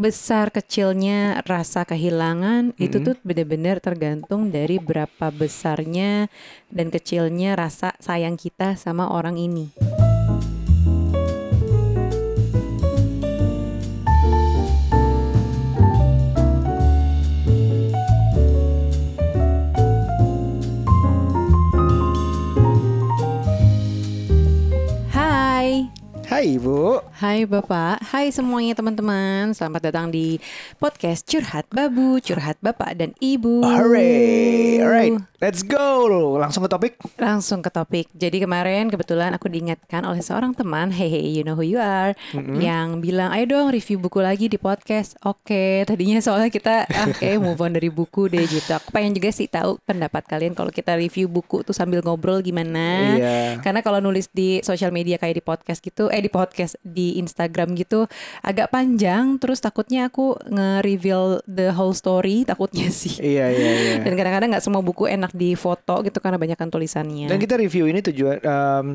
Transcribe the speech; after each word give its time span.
besar 0.00 0.48
kecilnya 0.48 1.44
rasa 1.44 1.84
kehilangan 1.84 2.72
itu 2.80 2.96
Mm-mm. 2.96 3.06
tuh 3.12 3.16
benar-benar 3.20 3.84
tergantung 3.84 4.48
dari 4.48 4.80
berapa 4.80 5.28
besarnya 5.28 6.32
dan 6.72 6.88
kecilnya 6.88 7.52
rasa 7.52 7.92
sayang 8.00 8.40
kita 8.40 8.80
sama 8.80 9.12
orang 9.12 9.36
ini. 9.36 9.68
Hai. 25.12 25.92
Hai 26.24 26.56
Ibu. 26.56 27.09
Hai 27.20 27.44
Bapak, 27.44 28.00
hai 28.16 28.32
semuanya 28.32 28.72
teman-teman. 28.72 29.52
Selamat 29.52 29.92
datang 29.92 30.08
di 30.08 30.40
podcast 30.80 31.28
Curhat 31.28 31.68
Babu, 31.68 32.16
Curhat 32.16 32.56
Bapak 32.64 32.96
dan 32.96 33.12
Ibu. 33.20 33.60
Hooray. 33.60 34.80
Alright, 34.80 35.20
let's 35.36 35.60
go. 35.60 36.08
Langsung 36.40 36.64
ke 36.64 36.72
topik. 36.72 36.96
Langsung 37.20 37.60
ke 37.60 37.68
topik. 37.68 38.08
Jadi 38.16 38.40
kemarin 38.40 38.88
kebetulan 38.88 39.36
aku 39.36 39.52
diingatkan 39.52 40.08
oleh 40.08 40.24
seorang 40.24 40.56
teman. 40.56 40.88
Hey 40.88 41.12
hey 41.12 41.28
you 41.28 41.44
know 41.44 41.52
who 41.52 41.60
you 41.60 41.76
are. 41.76 42.16
Yang 42.56 43.04
bilang 43.04 43.36
ayo 43.36 43.44
dong 43.52 43.68
review 43.68 44.00
buku 44.00 44.24
lagi 44.24 44.48
di 44.48 44.56
podcast. 44.56 45.20
Oke 45.20 45.84
tadinya 45.84 46.24
soalnya 46.24 46.48
kita 46.48 46.88
ah, 46.88 47.04
Oke 47.04 47.36
move 47.44 47.60
on 47.60 47.76
dari 47.76 47.92
buku 47.92 48.32
deh 48.32 48.48
gitu. 48.48 48.72
Aku 48.72 48.96
pengen 48.96 49.12
juga 49.12 49.28
sih 49.28 49.44
tahu 49.44 49.76
pendapat 49.84 50.24
kalian 50.24 50.56
Kalau 50.56 50.72
kita 50.72 50.96
review 50.96 51.28
buku 51.28 51.68
tuh 51.68 51.76
sambil 51.76 52.00
ngobrol 52.00 52.40
gimana. 52.40 53.20
Iya. 53.20 53.60
Karena 53.60 53.84
kalau 53.84 54.00
nulis 54.00 54.32
di 54.32 54.64
sosial 54.64 54.88
media 54.88 55.20
kayak 55.20 55.36
di 55.36 55.44
podcast 55.44 55.84
gitu, 55.84 56.08
eh 56.08 56.24
di 56.24 56.32
podcast 56.32 56.80
di 56.80 57.09
Instagram 57.18 57.74
gitu 57.74 58.06
agak 58.46 58.70
panjang, 58.70 59.40
terus 59.42 59.58
takutnya 59.58 60.06
aku 60.06 60.38
nge-reveal 60.46 61.42
the 61.50 61.74
whole 61.74 61.96
story, 61.96 62.44
takutnya 62.50 62.92
sih. 62.92 63.18
Iya 63.18 63.46
iya 63.50 63.72
iya. 63.74 63.94
Dan 64.06 64.14
kadang-kadang 64.14 64.54
nggak 64.54 64.64
semua 64.64 64.84
buku 64.84 65.10
enak 65.10 65.34
di 65.34 65.58
foto 65.58 66.06
gitu 66.06 66.22
karena 66.22 66.38
banyak 66.38 66.60
tulisannya. 66.70 67.26
Dan 67.26 67.40
kita 67.42 67.56
review 67.58 67.90
ini 67.90 68.04
tujuan 68.04 68.38
em, 68.38 68.86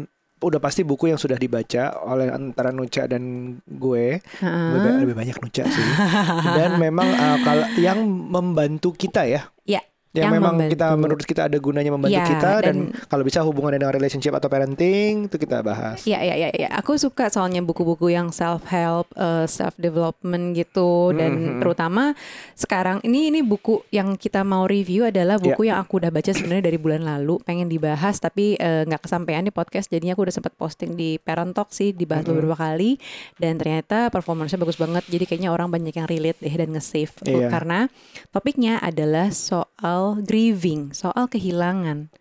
udah 0.46 0.60
pasti 0.60 0.84
buku 0.86 1.10
yang 1.10 1.18
sudah 1.18 1.40
dibaca 1.40 1.96
oleh 2.06 2.30
antara 2.30 2.70
Nuca 2.70 3.08
dan 3.10 3.56
gue. 3.66 4.20
Heeh. 4.22 4.70
Lebih, 4.78 4.92
lebih 5.08 5.16
banyak 5.18 5.38
Nuca 5.42 5.64
sih. 5.66 5.88
dan 6.60 6.78
memang 6.78 7.08
eh, 7.10 7.38
kalau 7.42 7.68
yang 7.80 8.00
membantu 8.08 8.94
kita 8.94 9.26
ya. 9.26 9.50
Ya, 9.66 9.82
Yang, 10.16 10.24
Yang 10.24 10.36
memang 10.40 10.54
membantu. 10.56 10.72
kita 10.72 10.88
menurut 10.96 11.26
kita 11.26 11.42
ada 11.46 11.58
gunanya 11.58 11.92
membantu 11.92 12.16
Iya, 12.16 12.26
kita 12.26 12.52
dan, 12.64 12.76
dan- 12.88 12.92
kalau 13.06 13.24
bisa 13.24 13.40
hubungannya 13.42 13.78
dengan 13.78 13.94
relationship 13.94 14.32
atau 14.32 14.48
parenting 14.48 15.28
itu 15.28 15.36
kita 15.36 15.60
bahas. 15.60 16.00
Iya, 16.04 16.20
iya, 16.22 16.36
iya, 16.38 16.50
iya. 16.52 16.70
Aku 16.74 16.96
suka 16.96 17.28
soalnya 17.28 17.60
buku-buku 17.60 18.10
yang 18.10 18.32
self 18.32 18.64
help, 18.66 19.12
self 19.46 19.76
development 19.76 20.54
gitu 20.54 21.12
dan 21.12 21.32
Mhm. 21.36 21.60
terutama 21.60 22.16
sekarang 22.54 23.02
ini 23.02 23.28
ini 23.28 23.42
buku 23.42 23.84
yang 23.90 24.16
kita 24.16 24.42
mau 24.42 24.64
review 24.64 25.04
adalah 25.04 25.36
buku 25.36 25.66
yang 25.66 25.78
aku 25.78 26.00
udah 26.00 26.08
baca 26.08 26.30
sebenarnya 26.30 26.66
dari 26.66 26.78
bulan 26.78 27.02
lalu, 27.02 27.42
pengen 27.42 27.68
dibahas 27.68 28.16
tapi 28.18 28.56
eh, 28.56 28.86
nggak 28.86 29.02
kesampaian 29.02 29.42
di 29.42 29.50
podcast 29.50 29.90
jadinya 29.90 30.14
aku 30.14 30.24
udah 30.24 30.36
sempat 30.36 30.54
posting 30.54 30.94
di 30.94 31.18
Parent 31.18 31.52
Talk 31.52 31.70
sih 31.70 31.92
dibahas 31.92 32.24
Mhm. 32.24 32.32
beberapa 32.32 32.56
kali 32.56 32.96
dan 33.36 33.58
ternyata 33.58 34.08
performance-nya 34.08 34.56
bagus 34.56 34.78
banget. 34.78 35.04
Jadi 35.06 35.26
kayaknya 35.26 35.50
orang 35.50 35.68
banyak 35.68 35.92
yang 35.92 36.06
relate 36.06 36.40
deh 36.40 36.54
dan 36.54 36.70
nge-save 36.70 37.12
Iya. 37.26 37.50
karena 37.50 37.90
topiknya 38.30 38.78
adalah 38.78 39.34
soal 39.34 40.05
grieving, 40.22 40.94
soal 40.94 41.26
kehilangan. 41.26 42.14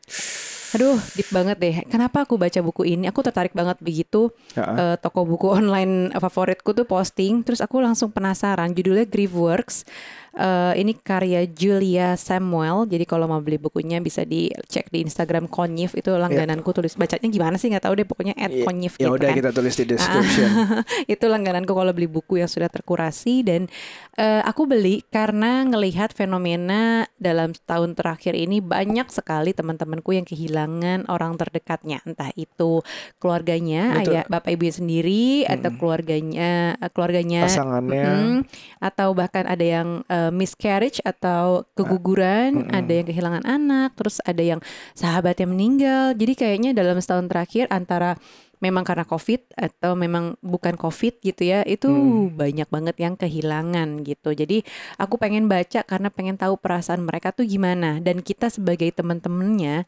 Aduh, 0.75 0.99
deep 1.15 1.31
banget 1.31 1.57
deh. 1.63 1.77
Kenapa 1.87 2.27
aku 2.27 2.35
baca 2.35 2.59
buku 2.59 2.83
ini? 2.83 3.07
Aku 3.07 3.23
tertarik 3.23 3.55
banget 3.55 3.79
begitu 3.79 4.35
eh, 4.59 4.99
toko 4.99 5.23
buku 5.23 5.47
online 5.63 6.11
favoritku 6.11 6.75
tuh 6.75 6.83
posting, 6.83 7.47
terus 7.47 7.62
aku 7.62 7.79
langsung 7.79 8.11
penasaran. 8.11 8.75
Judulnya 8.75 9.07
Grieveworks. 9.07 9.87
Eh, 10.35 10.83
ini 10.83 10.99
karya 10.99 11.47
Julia 11.47 12.19
Samuel. 12.19 12.91
Jadi 12.91 13.07
kalau 13.07 13.31
mau 13.31 13.39
beli 13.39 13.55
bukunya 13.55 14.03
bisa 14.03 14.27
dicek 14.27 14.91
di 14.91 15.07
Instagram 15.07 15.47
Konyif 15.47 15.95
itu 15.95 16.11
langgananku 16.11 16.75
tulis 16.75 16.99
bacanya 16.99 17.31
gimana 17.31 17.55
sih 17.55 17.71
nggak 17.71 17.87
tahu 17.87 17.95
deh 17.95 18.03
pokoknya 18.03 18.34
at 18.34 18.50
Iya, 18.50 18.67
Konyif 18.67 18.99
Ya 18.99 19.06
gitu 19.06 19.15
udah 19.15 19.31
kan. 19.31 19.39
kita 19.39 19.50
tulis 19.55 19.75
di 19.78 19.84
description. 19.87 20.50
itu 21.15 21.25
langgananku 21.31 21.71
kalau 21.71 21.94
beli 21.94 22.11
buku 22.11 22.43
yang 22.43 22.50
sudah 22.50 22.67
terkurasi 22.67 23.47
dan 23.47 23.71
eh, 24.19 24.43
aku 24.43 24.67
beli 24.67 25.06
karena 25.06 25.62
ngelihat 25.71 26.11
fenomena 26.11 27.06
dalam 27.15 27.55
tahun 27.55 27.94
terakhir 27.94 28.34
ini 28.34 28.59
banyak 28.59 29.06
sekali 29.15 29.55
teman-temanku 29.55 30.19
yang 30.19 30.27
kehilangan 30.27 31.06
orang 31.06 31.39
terdekatnya 31.39 32.03
entah 32.03 32.34
itu 32.34 32.83
keluarganya 33.23 34.03
Betul. 34.03 34.19
ayah 34.19 34.25
bapak 34.27 34.50
ibunya 34.59 34.75
sendiri 34.75 35.25
atau 35.47 35.71
keluarganya 35.78 36.75
eh, 36.75 36.91
keluarganya 36.91 37.47
Pasangannya. 37.47 38.03
Mm, 38.03 38.37
atau 38.83 39.15
bahkan 39.15 39.47
ada 39.47 39.62
yang 39.62 40.03
eh, 40.29 40.33
miscarriage 40.33 41.05
atau 41.05 41.69
keguguran, 41.77 42.73
ada 42.73 42.93
yang 42.93 43.07
kehilangan 43.07 43.45
anak, 43.45 43.93
terus 43.99 44.19
ada 44.25 44.41
yang 44.41 44.61
sahabatnya 44.97 45.47
meninggal. 45.49 46.17
Jadi 46.17 46.33
kayaknya 46.33 46.71
dalam 46.73 46.97
setahun 47.01 47.29
terakhir 47.29 47.69
antara 47.69 48.17
memang 48.64 48.80
karena 48.88 49.04
COVID 49.04 49.52
atau 49.52 49.92
memang 49.92 50.41
bukan 50.41 50.80
COVID 50.80 51.20
gitu 51.20 51.42
ya, 51.44 51.60
itu 51.69 51.92
banyak 52.32 52.69
banget 52.72 52.97
yang 52.97 53.14
kehilangan 53.20 54.00
gitu. 54.08 54.32
Jadi 54.32 54.64
aku 54.97 55.20
pengen 55.20 55.44
baca 55.52 55.84
karena 55.84 56.08
pengen 56.08 56.41
tahu 56.41 56.56
perasaan 56.56 57.04
mereka 57.04 57.36
tuh 57.36 57.44
gimana 57.44 58.00
dan 58.00 58.25
kita 58.25 58.48
sebagai 58.48 58.88
teman-temannya 58.97 59.84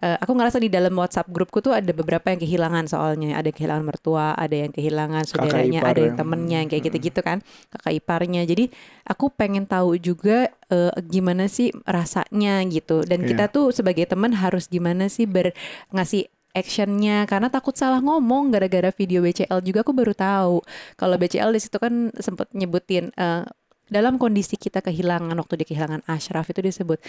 eh, 0.00 0.16
aku 0.18 0.32
ngerasa 0.34 0.58
di 0.58 0.72
dalam 0.72 0.90
WhatsApp 0.96 1.30
grupku 1.30 1.60
tuh 1.62 1.76
ada 1.76 1.92
beberapa 1.94 2.32
yang 2.32 2.40
kehilangan 2.40 2.84
soalnya, 2.90 3.36
ada 3.38 3.52
yang 3.52 3.56
kehilangan 3.60 3.84
mertua, 3.84 4.34
ada 4.34 4.56
yang 4.56 4.72
kehilangan 4.74 5.22
saudaranya, 5.28 5.80
ada 5.84 6.00
yang 6.00 6.16
ya. 6.16 6.18
temennya 6.18 6.58
yang 6.64 6.70
kayak 6.72 6.84
gitu-gitu 6.90 7.20
kan, 7.22 7.38
kakak 7.70 7.92
iparnya. 8.00 8.42
Jadi 8.48 8.72
aku 9.06 9.30
pengen 9.30 9.68
tahu 9.68 10.00
juga 10.00 10.50
eh, 10.72 10.92
gimana 11.06 11.46
sih 11.46 11.70
rasanya 11.86 12.64
gitu. 12.66 13.04
Dan 13.06 13.22
Iya. 13.22 13.28
kita 13.36 13.44
tuh 13.52 13.70
sebagai 13.70 14.08
teman 14.08 14.34
harus 14.34 14.66
gimana 14.66 15.06
sih 15.12 15.28
ber 15.28 15.54
ngasih 15.94 16.26
actionnya 16.54 17.26
karena 17.26 17.50
takut 17.50 17.74
salah 17.74 17.98
ngomong 17.98 18.54
gara-gara 18.54 18.94
video 18.94 19.20
BCL 19.26 19.60
juga 19.60 19.82
aku 19.82 19.90
baru 19.90 20.14
tahu 20.14 20.62
kalau 20.94 21.14
BCL 21.18 21.50
di 21.50 21.60
situ 21.60 21.76
kan 21.82 22.14
sempet 22.16 22.54
nyebutin 22.54 23.10
eh, 23.18 23.44
dalam 23.92 24.16
kondisi 24.16 24.56
kita 24.56 24.80
kehilangan 24.80 25.36
waktu 25.36 25.60
dia 25.60 25.68
kehilangan 25.68 26.00
Ashraf 26.08 26.48
itu 26.48 26.64
disebut 26.64 27.02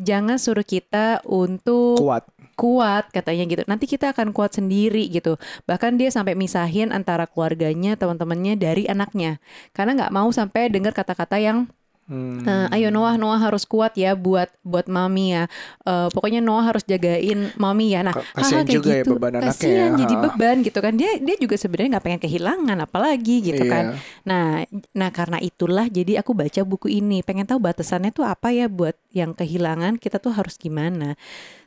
jangan 0.00 0.40
suruh 0.40 0.64
kita 0.64 1.20
untuk 1.28 2.00
Kuat. 2.00 2.24
kuat 2.56 3.12
katanya 3.12 3.44
gitu. 3.44 3.62
Nanti 3.68 3.84
kita 3.84 4.16
akan 4.16 4.32
kuat 4.32 4.56
sendiri 4.56 5.08
gitu. 5.12 5.36
Bahkan 5.68 6.00
dia 6.00 6.08
sampai 6.08 6.32
misahin 6.32 6.88
antara 6.92 7.28
keluarganya, 7.28 7.96
teman-temannya 7.96 8.54
dari 8.56 8.88
anaknya. 8.88 9.40
Karena 9.76 9.96
nggak 9.98 10.12
mau 10.14 10.28
sampai 10.32 10.68
dengar 10.72 10.96
kata-kata 10.96 11.36
yang 11.36 11.68
Hmm. 12.12 12.44
eh, 12.44 12.76
ayo 12.76 12.92
Noah 12.92 13.16
Noah 13.16 13.40
harus 13.40 13.64
kuat 13.64 13.96
ya 13.96 14.12
buat 14.12 14.52
buat 14.60 14.84
mami 14.84 15.32
ya. 15.32 15.48
Eh, 15.88 16.08
pokoknya 16.12 16.44
Noah 16.44 16.68
harus 16.68 16.84
jagain 16.84 17.48
mami 17.56 17.96
ya. 17.96 18.04
Nah, 18.04 18.12
kasihan 18.36 18.68
kayak 18.68 18.76
juga 18.76 18.90
ya 18.92 19.00
gitu. 19.00 19.10
beban 19.16 19.32
anaknya 19.40 19.48
Kasihan 19.56 19.90
ya. 19.90 19.98
jadi 20.04 20.14
beban 20.20 20.56
gitu 20.60 20.78
kan. 20.84 20.92
Dia 21.00 21.10
dia 21.16 21.36
juga 21.40 21.56
sebenarnya 21.56 21.88
nggak 21.96 22.04
pengen 22.04 22.20
kehilangan 22.20 22.78
apalagi 22.84 23.36
gitu 23.40 23.64
Iya. 23.64 23.72
kan. 23.72 23.84
Nah, 24.28 24.68
nah 24.92 25.08
karena 25.08 25.40
itulah 25.40 25.88
jadi 25.88 26.20
aku 26.20 26.36
baca 26.36 26.60
buku 26.68 26.92
ini, 26.92 27.24
pengen 27.24 27.48
tahu 27.48 27.56
batasannya 27.56 28.12
tuh 28.12 28.28
apa 28.28 28.52
ya 28.52 28.68
buat 28.68 28.92
yang 29.16 29.32
kehilangan 29.32 29.96
kita 29.96 30.20
tuh 30.20 30.36
harus 30.36 30.60
gimana. 30.60 31.16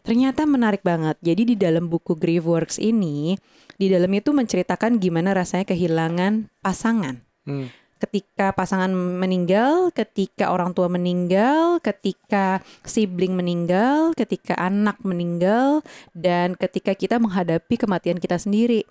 Ternyata 0.06 0.46
menarik 0.46 0.86
banget. 0.86 1.18
Jadi 1.26 1.42
di 1.42 1.56
dalam 1.58 1.90
buku 1.90 2.14
Grieveworks 2.14 2.78
ini, 2.78 3.34
di 3.74 3.90
dalamnya 3.90 4.22
tuh 4.22 4.38
menceritakan 4.38 5.02
gimana 5.02 5.34
rasanya 5.34 5.66
kehilangan 5.66 6.54
pasangan. 6.62 7.26
Hmm. 7.50 7.74
Ketika 7.96 8.52
pasangan 8.52 8.92
meninggal, 8.92 9.90
ketika 9.96 10.52
orang 10.52 10.76
tua 10.76 10.92
meninggal, 10.92 11.80
ketika 11.80 12.60
sibling 12.84 13.34
meninggal, 13.34 14.12
ketika 14.14 14.54
anak 14.60 15.00
meninggal, 15.02 15.80
dan 16.12 16.60
ketika 16.60 16.92
kita 16.92 17.18
menghadapi 17.18 17.80
kematian 17.80 18.20
kita 18.20 18.36
sendiri 18.36 18.84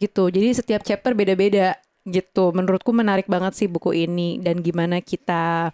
gitu. 0.00 0.32
Jadi 0.32 0.56
setiap 0.56 0.80
chapter 0.82 1.12
beda-beda 1.12 1.76
gitu. 2.08 2.50
Menurutku 2.56 2.90
menarik 2.90 3.28
banget 3.28 3.52
sih 3.54 3.68
buku 3.68 3.92
ini 3.92 4.40
dan 4.40 4.64
gimana 4.64 5.04
kita 5.04 5.70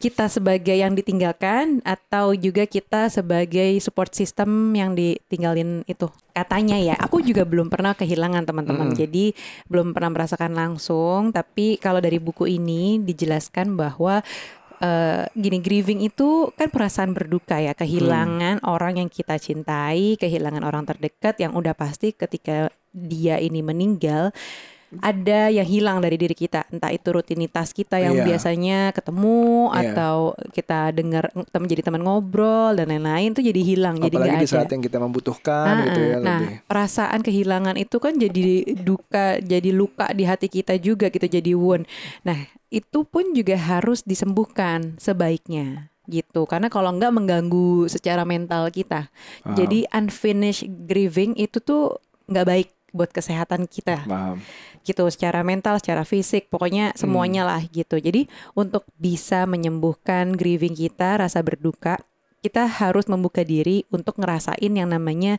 kita 0.00 0.32
sebagai 0.32 0.72
yang 0.72 0.96
ditinggalkan 0.96 1.84
atau 1.84 2.32
juga 2.32 2.64
kita 2.64 3.12
sebagai 3.12 3.76
support 3.84 4.16
system 4.16 4.72
yang 4.72 4.96
ditinggalin 4.96 5.84
itu? 5.84 6.08
Katanya 6.32 6.80
ya 6.80 6.96
aku 6.96 7.20
juga 7.20 7.44
belum 7.44 7.68
pernah 7.68 7.92
kehilangan 7.92 8.48
teman-teman. 8.48 8.96
Jadi 8.96 9.36
belum 9.68 9.92
pernah 9.92 10.16
merasakan 10.16 10.56
langsung. 10.56 11.36
Tapi 11.36 11.76
kalau 11.76 12.00
dari 12.00 12.16
buku 12.16 12.48
ini 12.48 12.96
dijelaskan 13.04 13.76
bahwa 13.76 14.24
eh, 14.80 15.28
gini 15.36 15.60
grieving 15.60 16.00
itu 16.00 16.48
kan 16.56 16.72
perasaan 16.72 17.12
berduka 17.12 17.60
ya. 17.60 17.76
Kehilangan 17.76 18.64
orang 18.64 19.04
yang 19.04 19.12
kita 19.12 19.36
cintai 19.36 20.16
kehilangan 20.16 20.64
orang 20.64 20.88
terdekat 20.88 21.36
yang 21.44 21.52
udah 21.52 21.76
pasti 21.76 22.16
ketika 22.16 22.72
dia 22.90 23.36
ini 23.36 23.60
meninggal 23.60 24.32
ada 24.98 25.46
yang 25.46 25.62
hilang 25.62 26.02
dari 26.02 26.18
diri 26.18 26.34
kita, 26.34 26.66
entah 26.66 26.90
itu 26.90 27.14
rutinitas 27.14 27.70
kita 27.70 28.02
yang 28.02 28.18
Iya. 28.18 28.26
biasanya 28.26 28.78
ketemu 28.90 29.70
Iya. 29.70 29.94
atau 29.94 30.14
kita 30.50 30.90
dengar 30.90 31.30
teman 31.54 31.70
jadi 31.70 31.86
teman 31.86 32.02
ngobrol 32.02 32.74
dan 32.74 32.90
lain-lain 32.90 33.30
tuh 33.30 33.46
jadi 33.46 33.62
hilang, 33.62 34.02
jadi 34.02 34.10
Apalagi 34.10 34.30
nggak 34.34 34.42
di 34.42 34.48
ada. 34.50 34.56
saat 34.58 34.68
yang 34.68 34.82
kita 34.82 34.98
membutuhkan 34.98 35.66
Ah, 35.70 35.82
gitu 35.86 36.00
ya 36.02 36.16
nah, 36.18 36.40
lebih. 36.42 36.66
perasaan 36.66 37.20
kehilangan 37.22 37.76
itu 37.78 37.96
kan 37.96 38.18
jadi 38.18 38.42
duka, 38.74 39.38
jadi 39.38 39.70
luka 39.70 40.10
di 40.10 40.26
hati 40.26 40.50
kita 40.50 40.74
juga 40.76 41.06
gitu, 41.06 41.22
jadi 41.22 41.54
wound. 41.54 41.86
Nah, 42.26 42.38
itu 42.66 43.06
pun 43.06 43.30
juga 43.30 43.54
harus 43.54 44.02
disembuhkan 44.02 44.98
sebaiknya 44.98 45.86
gitu. 46.06 46.42
Karena 46.42 46.66
kalau 46.66 46.90
nggak 46.90 47.14
mengganggu 47.14 47.86
secara 47.86 48.26
mental 48.26 48.66
kita. 48.70 49.06
Paham. 49.42 49.54
Jadi 49.54 49.86
unfinished 49.88 50.66
grieving 50.84 51.38
itu 51.38 51.62
tuh 51.62 51.94
nggak 52.26 52.46
baik 52.46 52.68
buat 52.90 53.06
kesehatan 53.06 53.70
kita 53.70 54.02
Paham. 54.02 54.42
Gitu 54.84 55.06
secara 55.12 55.44
mental, 55.44 55.76
secara 55.78 56.02
fisik, 56.08 56.48
pokoknya 56.48 56.96
semuanya 56.96 57.44
lah 57.44 57.60
gitu. 57.68 58.00
Jadi 58.00 58.26
untuk 58.56 58.88
bisa 58.96 59.44
menyembuhkan 59.44 60.34
grieving 60.34 60.72
kita, 60.72 61.20
rasa 61.20 61.44
berduka, 61.44 62.00
kita 62.40 62.64
harus 62.64 63.04
membuka 63.06 63.44
diri 63.44 63.84
untuk 63.92 64.16
ngerasain 64.16 64.72
yang 64.72 64.88
namanya 64.88 65.36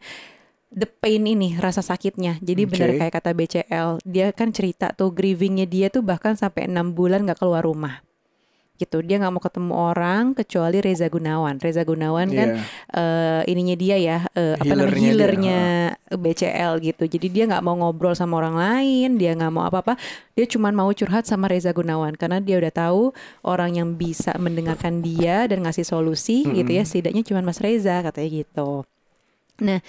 the 0.72 0.88
pain 0.88 1.26
ini, 1.28 1.58
rasa 1.60 1.84
sakitnya. 1.84 2.40
Jadi 2.40 2.64
benar 2.64 2.90
Oke. 2.96 2.98
kayak 3.04 3.14
kata 3.20 3.32
BCL, 3.36 3.90
dia 4.08 4.32
kan 4.32 4.54
cerita 4.56 4.94
tuh 4.96 5.12
grievingnya 5.12 5.68
dia 5.68 5.88
tuh 5.92 6.06
bahkan 6.06 6.38
sampai 6.38 6.70
enam 6.70 6.96
bulan 6.96 7.28
nggak 7.28 7.42
keluar 7.42 7.66
rumah. 7.66 8.00
Gitu, 8.82 8.98
dia 9.06 9.22
nggak 9.22 9.30
mau 9.30 9.44
ketemu 9.44 9.74
orang 9.78 10.24
kecuali 10.34 10.82
Reza 10.82 11.06
Gunawan. 11.06 11.62
Reza 11.62 11.86
Gunawan 11.86 12.28
kan 12.34 12.50
Iya. 12.58 12.66
eh 12.98 13.42
ininya 13.46 13.76
dia 13.78 13.96
ya 14.02 14.18
eh, 14.34 14.58
apa 14.58 14.74
namanya 14.74 14.90
Healernya 14.90 14.98
dia, 14.98 15.12
healernya 15.14 15.62
BCL 16.18 16.74
gitu. 16.82 17.04
Jadi 17.06 17.28
dia 17.30 17.44
nggak 17.46 17.62
mau 17.62 17.78
ngobrol 17.78 18.18
sama 18.18 18.42
orang 18.42 18.58
lain, 18.58 19.10
dia 19.22 19.38
nggak 19.38 19.52
mau 19.54 19.64
apa-apa. 19.64 19.94
Dia 20.34 20.50
cuma 20.50 20.74
mau 20.74 20.90
curhat 20.90 21.30
sama 21.30 21.46
Reza 21.46 21.70
Gunawan 21.70 22.18
karena 22.18 22.42
dia 22.42 22.58
udah 22.58 22.74
tahu 22.74 23.14
orang 23.46 23.78
yang 23.78 23.94
bisa 23.94 24.34
mendengarkan 24.36 25.06
dia 25.06 25.46
dan 25.46 25.62
ngasih 25.62 25.86
solusi 25.86 26.42
gitu 26.58 26.72
ya. 26.74 26.82
Setidaknya 26.82 27.22
cuma 27.22 27.46
Mas 27.46 27.62
Reza 27.62 28.02
katanya 28.02 28.42
gitu. 28.42 28.82
Nah, 29.62 29.80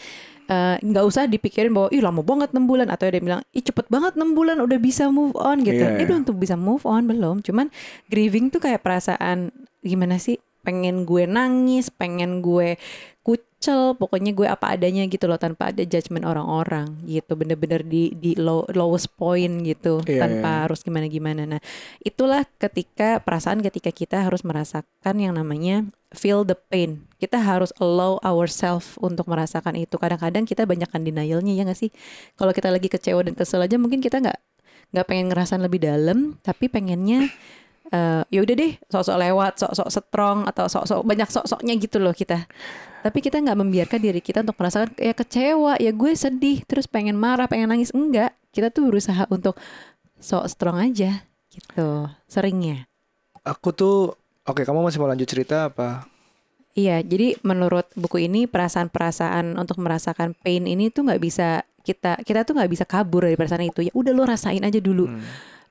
eh, 0.45 0.77
nggak 0.79 1.05
usah 1.05 1.25
dipikirin 1.25 1.73
bahwa 1.73 1.89
ih 1.89 1.99
lama 1.99 2.21
banget 2.21 2.53
6 2.53 2.65
bulan 2.65 2.89
atau 2.89 3.09
dia 3.09 3.19
bilang 3.19 3.43
ih 3.51 3.65
cepet 3.65 3.89
banget 3.89 4.13
6 4.15 4.33
bulan 4.33 4.61
udah 4.61 4.79
bisa 4.79 5.09
move 5.09 5.33
on 5.35 5.65
gitu. 5.65 5.81
Iya, 5.81 5.97
Eh, 5.97 6.07
iya. 6.07 6.15
untuk 6.15 6.37
bisa 6.37 6.55
move 6.55 6.85
on 6.85 7.09
belum. 7.09 7.41
Cuman 7.41 7.73
grieving 8.07 8.53
tuh 8.53 8.61
kayak 8.61 8.81
perasaan 8.81 9.49
gimana 9.81 10.21
sih? 10.21 10.37
Pengen 10.63 11.03
gue 11.03 11.27
nangis, 11.27 11.91
pengen 11.91 12.39
gue 12.39 12.79
kucel, 13.21 13.95
pokoknya 13.95 14.31
gue 14.31 14.47
apa 14.47 14.75
adanya 14.75 15.07
gitu 15.07 15.27
loh 15.27 15.39
tanpa 15.39 15.71
ada 15.71 15.83
judgement 15.83 16.23
orang-orang 16.23 17.03
gitu. 17.03 17.35
Bener-bener 17.35 17.83
di 17.83 18.15
di 18.15 18.35
low, 18.35 18.67
lowest 18.71 19.11
point 19.15 19.63
gitu 19.63 20.03
Iya, 20.03 20.23
tanpa 20.23 20.51
iya. 20.51 20.61
harus 20.67 20.83
gimana-gimana. 20.83 21.47
Nah, 21.47 21.61
itulah 21.99 22.47
ketika 22.59 23.19
perasaan 23.19 23.59
ketika 23.59 23.91
kita 23.91 24.23
harus 24.23 24.43
merasakan 24.43 25.15
yang 25.19 25.35
namanya 25.35 25.87
feel 26.13 26.47
the 26.47 26.57
pain. 26.57 27.05
Kita 27.19 27.41
harus 27.41 27.73
allow 27.81 28.21
ourselves 28.23 28.97
untuk 29.01 29.29
merasakan 29.29 29.77
itu. 29.79 29.97
Kadang-kadang 29.97 30.45
kita 30.45 30.65
banyakkan 30.69 31.03
denialnya 31.03 31.53
ya 31.53 31.63
nggak 31.67 31.79
sih? 31.79 31.91
Kalau 32.37 32.53
kita 32.53 32.69
lagi 32.69 32.89
kecewa 32.89 33.21
dan 33.25 33.35
kesel 33.37 33.65
aja 33.65 33.77
mungkin 33.77 34.01
kita 34.01 34.21
nggak 34.21 34.39
nggak 34.93 35.07
pengen 35.09 35.27
ngerasain 35.33 35.63
lebih 35.65 35.81
dalam, 35.81 36.37
tapi 36.45 36.69
pengennya 36.69 37.33
eh, 37.89 38.23
ya 38.29 38.41
udah 38.45 38.55
deh, 38.57 38.73
sok-sok 38.93 39.17
lewat, 39.17 39.53
sok-sok 39.57 39.89
strong 39.89 40.39
atau 40.45 40.69
sok-sok 40.69 41.01
banyak 41.05 41.29
sok-soknya 41.29 41.75
gitu 41.81 41.97
loh 41.97 42.13
kita. 42.13 42.45
Tapi 43.03 43.19
kita 43.19 43.41
nggak 43.41 43.59
membiarkan 43.59 43.99
diri 43.99 44.21
kita 44.21 44.45
untuk 44.45 44.57
merasakan 44.61 44.93
ya 45.01 45.17
kecewa, 45.17 45.81
ya 45.81 45.91
gue 45.91 46.13
sedih, 46.13 46.63
terus 46.69 46.85
pengen 46.87 47.17
marah, 47.17 47.49
pengen 47.49 47.73
nangis. 47.73 47.91
Enggak, 47.97 48.37
kita 48.53 48.69
tuh 48.69 48.93
berusaha 48.93 49.25
untuk 49.33 49.57
sok 50.23 50.45
strong 50.47 50.79
aja 50.79 51.25
gitu. 51.51 52.07
Seringnya. 52.31 52.87
Aku 53.43 53.75
tuh 53.75 54.22
Oke, 54.43 54.67
kamu 54.67 54.83
masih 54.83 54.99
mau 54.99 55.07
lanjut 55.07 55.29
cerita 55.31 55.71
apa? 55.71 56.11
Iya, 56.75 57.05
jadi 57.05 57.39
menurut 57.47 57.87
buku 57.95 58.27
ini 58.27 58.51
perasaan-perasaan 58.51 59.55
untuk 59.55 59.79
merasakan 59.79 60.35
pain 60.41 60.65
ini 60.65 60.91
tuh 60.91 61.07
nggak 61.07 61.23
bisa 61.23 61.63
kita 61.85 62.19
kita 62.25 62.43
tuh 62.43 62.59
nggak 62.59 62.71
bisa 62.73 62.85
kabur 62.89 63.29
dari 63.29 63.39
perasaan 63.39 63.69
itu. 63.69 63.87
Ya 63.87 63.93
udah 63.95 64.11
lo 64.11 64.25
rasain 64.27 64.65
aja 64.65 64.81
dulu. 64.83 65.07
Hmm. 65.07 65.23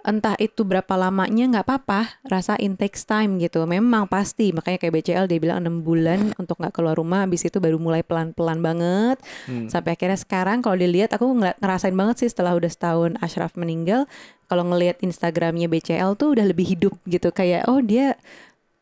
Entah 0.02 0.34
itu 0.42 0.66
berapa 0.66 0.98
lamanya 0.98 1.46
nggak 1.58 1.66
apa-apa, 1.68 2.18
rasain 2.26 2.74
takes 2.74 3.06
time 3.06 3.38
gitu. 3.38 3.62
Memang 3.70 4.10
pasti, 4.10 4.50
makanya 4.50 4.82
kayak 4.82 4.94
BCL 4.98 5.26
dia 5.30 5.38
bilang 5.38 5.62
6 5.62 5.86
bulan 5.86 6.34
untuk 6.42 6.58
nggak 6.58 6.74
keluar 6.74 6.98
rumah, 6.98 7.22
habis 7.22 7.46
itu 7.46 7.62
baru 7.62 7.78
mulai 7.78 8.02
pelan-pelan 8.02 8.66
banget. 8.66 9.22
Hmm. 9.46 9.70
Sampai 9.70 9.94
akhirnya 9.94 10.18
sekarang 10.18 10.66
kalau 10.66 10.74
dilihat 10.80 11.14
aku 11.14 11.30
ngerasain 11.62 11.94
banget 11.94 12.26
sih 12.26 12.30
setelah 12.34 12.58
udah 12.58 12.72
setahun 12.72 13.14
Ashraf 13.22 13.54
meninggal, 13.54 14.10
kalau 14.50 14.66
ngelihat 14.74 14.98
Instagramnya 15.06 15.70
BCL 15.70 16.18
tuh 16.18 16.34
udah 16.34 16.50
lebih 16.50 16.66
hidup 16.66 16.98
gitu. 17.06 17.30
Kayak 17.30 17.70
oh 17.70 17.78
dia 17.78 18.18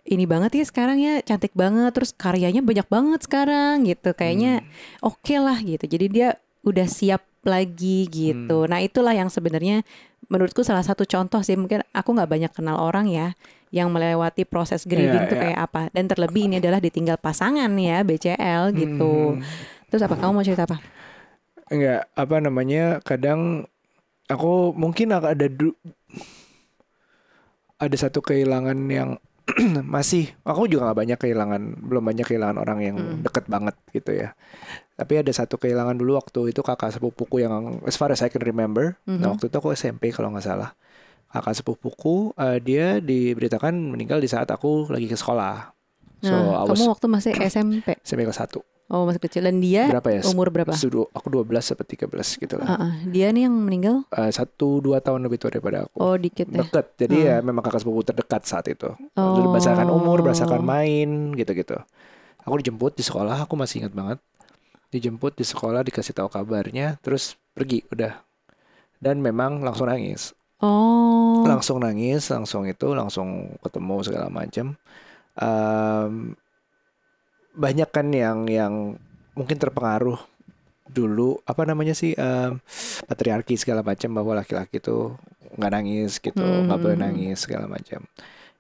ini 0.10 0.26
banget 0.26 0.58
ya 0.58 0.66
sekarang 0.66 0.98
ya 0.98 1.22
cantik 1.22 1.54
banget 1.54 1.94
terus 1.94 2.12
karyanya 2.12 2.60
banyak 2.60 2.88
banget 2.90 3.22
sekarang 3.24 3.86
gitu 3.86 4.12
kayaknya 4.12 4.66
oke 5.00 5.36
lah 5.38 5.62
gitu 5.62 5.86
jadi 5.86 6.06
dia 6.10 6.30
udah 6.66 6.90
siap 6.90 7.22
lagi 7.46 8.10
gitu 8.10 8.66
nah 8.66 8.82
itulah 8.82 9.14
yang 9.14 9.30
sebenarnya 9.30 9.86
menurutku 10.28 10.66
salah 10.66 10.84
satu 10.84 11.06
contoh 11.06 11.40
sih 11.40 11.56
mungkin 11.56 11.86
aku 11.94 12.10
nggak 12.12 12.28
banyak 12.28 12.52
kenal 12.52 12.82
orang 12.82 13.06
ya 13.08 13.38
yang 13.70 13.94
melewati 13.94 14.50
proses 14.50 14.82
grieving 14.84 15.24
Iya, 15.24 15.30
tuh 15.30 15.38
iya. 15.38 15.44
kayak 15.46 15.60
apa 15.62 15.82
dan 15.94 16.06
terlebih 16.10 16.50
ini 16.50 16.58
adalah 16.58 16.82
ditinggal 16.82 17.22
pasangan 17.22 17.70
ya 17.78 18.02
BCL 18.02 18.74
gitu 18.74 19.38
Hmm. 19.38 19.46
terus 19.88 20.02
apa 20.02 20.18
kamu 20.18 20.32
mau 20.34 20.44
cerita 20.44 20.66
apa 20.66 20.82
Enggak, 21.70 22.10
apa 22.18 22.36
namanya? 22.42 22.98
Kadang 23.06 23.70
aku 24.26 24.74
mungkin 24.74 25.14
ada 25.14 25.46
du- 25.46 25.78
ada 27.78 27.96
satu 27.96 28.20
kehilangan 28.20 28.74
yang 28.90 29.22
masih 29.96 30.30
aku 30.42 30.68
juga 30.68 30.90
nggak 30.90 31.00
banyak 31.00 31.20
kehilangan 31.20 31.62
belum 31.82 32.04
banyak 32.06 32.26
kehilangan 32.26 32.58
orang 32.58 32.80
yang 32.84 32.96
Mm. 33.00 33.22
deket 33.24 33.46
banget 33.48 33.76
gitu 33.92 34.12
ya. 34.14 34.34
Tapi 34.96 35.14
ada 35.16 35.32
satu 35.32 35.56
kehilangan 35.56 35.96
dulu 35.96 36.20
waktu 36.20 36.52
itu 36.52 36.60
kakak 36.60 36.92
sepupuku 36.92 37.42
yang 37.42 37.80
as 37.88 37.96
far 37.96 38.12
as 38.12 38.20
I 38.20 38.28
can 38.28 38.44
remember. 38.44 39.00
Nah 39.06 39.30
Mhm. 39.30 39.32
waktu 39.38 39.46
itu 39.48 39.56
aku 39.58 39.72
SMP 39.72 40.12
kalau 40.12 40.30
nggak 40.32 40.46
salah. 40.46 40.76
Kakak 41.30 41.56
sepupuku 41.56 42.34
eh, 42.36 42.58
dia 42.60 42.98
diberitakan 43.00 43.74
meninggal 43.74 44.18
di 44.18 44.28
saat 44.28 44.50
aku 44.50 44.90
lagi 44.90 45.06
ke 45.06 45.16
sekolah. 45.16 45.72
So 46.20 46.36
nah 46.36 46.68
was 46.68 46.76
kamu 46.76 46.92
waktu 46.92 47.08
masih 47.08 47.32
SMP 47.40 47.96
SMP 48.04 48.28
kelas 48.28 48.44
satu 48.44 48.60
oh 48.90 49.06
masih 49.08 49.22
kecil. 49.22 49.46
Dan 49.46 49.62
dia 49.64 49.88
berapa 49.88 50.10
ya? 50.10 50.22
umur 50.28 50.52
berapa? 50.52 50.74
Sudu- 50.76 51.10
aku 51.14 51.28
12 51.30 51.62
sampai 51.62 51.86
13 51.86 52.42
gitu 52.42 52.56
lah. 52.60 52.68
Ah, 52.68 52.76
ah. 52.90 52.94
dia 53.08 53.30
nih 53.30 53.48
yang 53.48 53.56
meninggal? 53.56 54.04
Eh, 54.12 54.32
satu 54.34 54.84
dua 54.84 55.00
tahun 55.00 55.24
lebih 55.26 55.40
tua 55.40 55.54
daripada 55.54 55.88
aku. 55.88 55.98
Oh 56.02 56.16
dikit 56.20 56.50
ya. 56.50 56.66
Deket. 56.66 56.86
Jadi 57.00 57.18
ya 57.24 57.36
memang 57.40 57.64
kakak 57.64 57.86
sepupu 57.86 58.02
terdekat 58.04 58.44
saat 58.44 58.66
itu. 58.68 58.90
Oh. 59.16 59.34
Jadi 59.40 59.48
berdasarkan 59.48 59.88
umur 59.94 60.26
berdasarkan 60.26 60.62
main 60.66 61.38
gitu-gitu. 61.38 61.78
Aku 62.44 62.58
dijemput 62.60 62.98
di 62.98 63.04
sekolah 63.06 63.46
aku 63.46 63.54
masih 63.56 63.86
ingat 63.86 63.94
banget. 63.94 64.20
Dijemput 64.90 65.38
di 65.38 65.46
sekolah 65.46 65.86
dikasih 65.86 66.18
tahu 66.18 66.28
kabarnya 66.34 66.98
terus 67.06 67.38
pergi 67.54 67.86
udah. 67.94 68.18
Dan 69.00 69.24
memang 69.24 69.62
langsung 69.64 69.88
nangis. 69.88 70.34
Oh. 70.60 71.46
Langsung 71.48 71.80
nangis 71.80 72.28
langsung 72.28 72.68
itu 72.68 72.92
langsung 72.92 73.56
ketemu 73.64 73.96
segala 74.04 74.28
macam 74.28 74.76
Em, 75.40 76.36
banyak 77.60 77.90
kan 77.92 78.08
yang 78.10 78.48
yang 78.48 78.96
mungkin 79.36 79.60
terpengaruh 79.60 80.16
dulu 80.90 81.38
apa 81.46 81.68
namanya 81.68 81.94
sih 81.94 82.18
em, 82.18 82.58
patriarki 83.06 83.54
segala 83.54 83.86
macam 83.86 84.10
bahwa 84.10 84.40
laki-laki 84.40 84.82
itu 84.82 85.14
nggak 85.54 85.72
nangis 85.72 86.18
gitu 86.18 86.40
nggak 86.42 86.80
boleh 86.80 86.98
Hmm. 86.98 87.06
nangis 87.06 87.38
segala 87.46 87.70
macam 87.70 88.02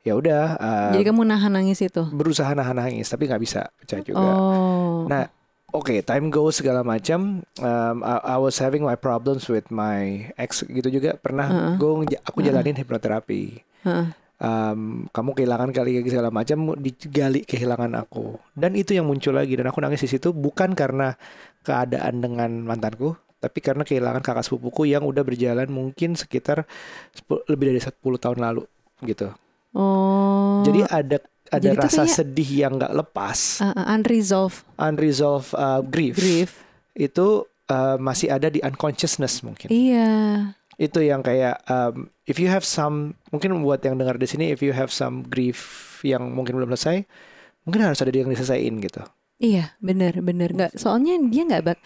ya 0.03 0.13
udah 0.13 0.45
em, 0.59 0.91
jadi 0.99 1.09
kamu 1.09 1.21
nahan 1.25 1.51
nangis 1.51 1.81
itu 1.81 2.05
berusaha 2.13 2.53
nahan 2.53 2.77
nangis 2.77 3.09
tapi 3.09 3.25
nggak 3.25 3.41
bisa 3.41 3.71
pecah 3.79 4.01
juga 4.03 4.29
oh 4.35 5.09
Nah, 5.09 5.25
oke, 5.71 6.05
time 6.05 6.29
goes 6.29 6.59
segala 6.61 6.85
macam. 6.85 7.41
Um, 7.57 7.97
I, 8.05 8.35
I 8.35 8.37
was 8.37 8.61
having 8.61 8.85
my 8.85 8.93
problems 8.93 9.49
with 9.49 9.73
my 9.73 10.29
ex 10.37 10.61
gitu 10.61 10.85
juga. 10.91 11.17
Pernah 11.17 11.47
Heeh. 11.49 11.73
gue 11.81 11.91
aku 12.21 12.45
jalanin 12.45 12.77
hipnoterapi. 12.77 13.63
Heeh. 13.87 14.05
Um, 14.39 15.11
kamu 15.11 15.35
kehilangan 15.35 15.69
kali 15.69 15.99
segala 16.05 16.31
macam, 16.31 16.71
digali 16.73 17.43
kehilangan 17.43 17.91
aku. 17.93 18.39
Dan 18.49 18.71
itu 18.71 18.91
yang 18.91 19.03
muncul 19.03 19.35
lagi 19.35 19.51
dan 19.53 19.67
aku 19.67 19.77
nangis 19.77 19.99
di 19.99 20.09
situ 20.09 20.31
bukan 20.31 20.71
karena 20.71 21.11
keadaan 21.59 22.19
dengan 22.19 22.47
mantanku, 22.63 23.13
tapi 23.37 23.59
karena 23.59 23.83
kehilangan 23.83 24.19
kakak 24.19 24.41
sepupuku 24.41 24.87
yang 24.87 25.03
udah 25.03 25.21
berjalan 25.21 25.67
mungkin 25.67 26.15
sekitar 26.15 26.63
10 27.19 27.51
lebih 27.51 27.65
dari 27.69 27.81
10 27.81 27.91
tahun 28.15 28.39
lalu 28.39 28.63
gitu. 29.03 29.27
oh 29.73 30.63
Jadi 30.63 30.79
ada 30.83 31.17
ada 31.49 31.59
Jadi 31.65 31.75
rasa 31.75 32.03
kayak- 32.03 32.15
sedih 32.15 32.49
yang 32.61 32.73
nggak 32.75 32.95
lepas, 32.95 33.59
Ah, 33.59 33.73
ah, 33.73 33.85
unresolved 33.91 34.63
unresolved 34.77 35.51
uh, 35.51 35.81
grief. 35.81 36.15
grief 36.15 36.49
itu 36.93 37.43
uh, 37.67 37.97
masih 37.97 38.29
ada 38.29 38.47
di 38.47 38.61
unconsciousness 38.61 39.41
mungkin. 39.41 39.67
iya 39.67 40.53
Itu 40.79 41.03
yang 41.03 41.19
kayak 41.19 41.59
um, 41.67 42.07
if 42.23 42.39
you 42.39 42.47
have 42.47 42.63
some 42.63 43.19
mungkin 43.35 43.59
buat 43.59 43.83
yang 43.83 43.99
dengar 43.99 44.15
di 44.15 44.23
sini 44.23 44.55
if 44.55 44.63
you 44.63 44.71
have 44.71 44.89
some 44.89 45.27
grief 45.27 45.59
yang 46.07 46.31
mungkin 46.31 46.55
belum 46.55 46.71
selesai, 46.71 47.03
mungkin 47.67 47.83
harus 47.83 47.99
ada 47.99 48.15
yang 48.15 48.31
diselesain 48.31 48.79
gitu. 48.79 49.03
iya 49.39 49.75
bener 49.79 50.19
bener 50.19 50.51
nggak 50.51 50.75
soalnya 50.75 51.15
dia 51.31 51.47
nggak 51.47 51.63
bak 51.63 51.79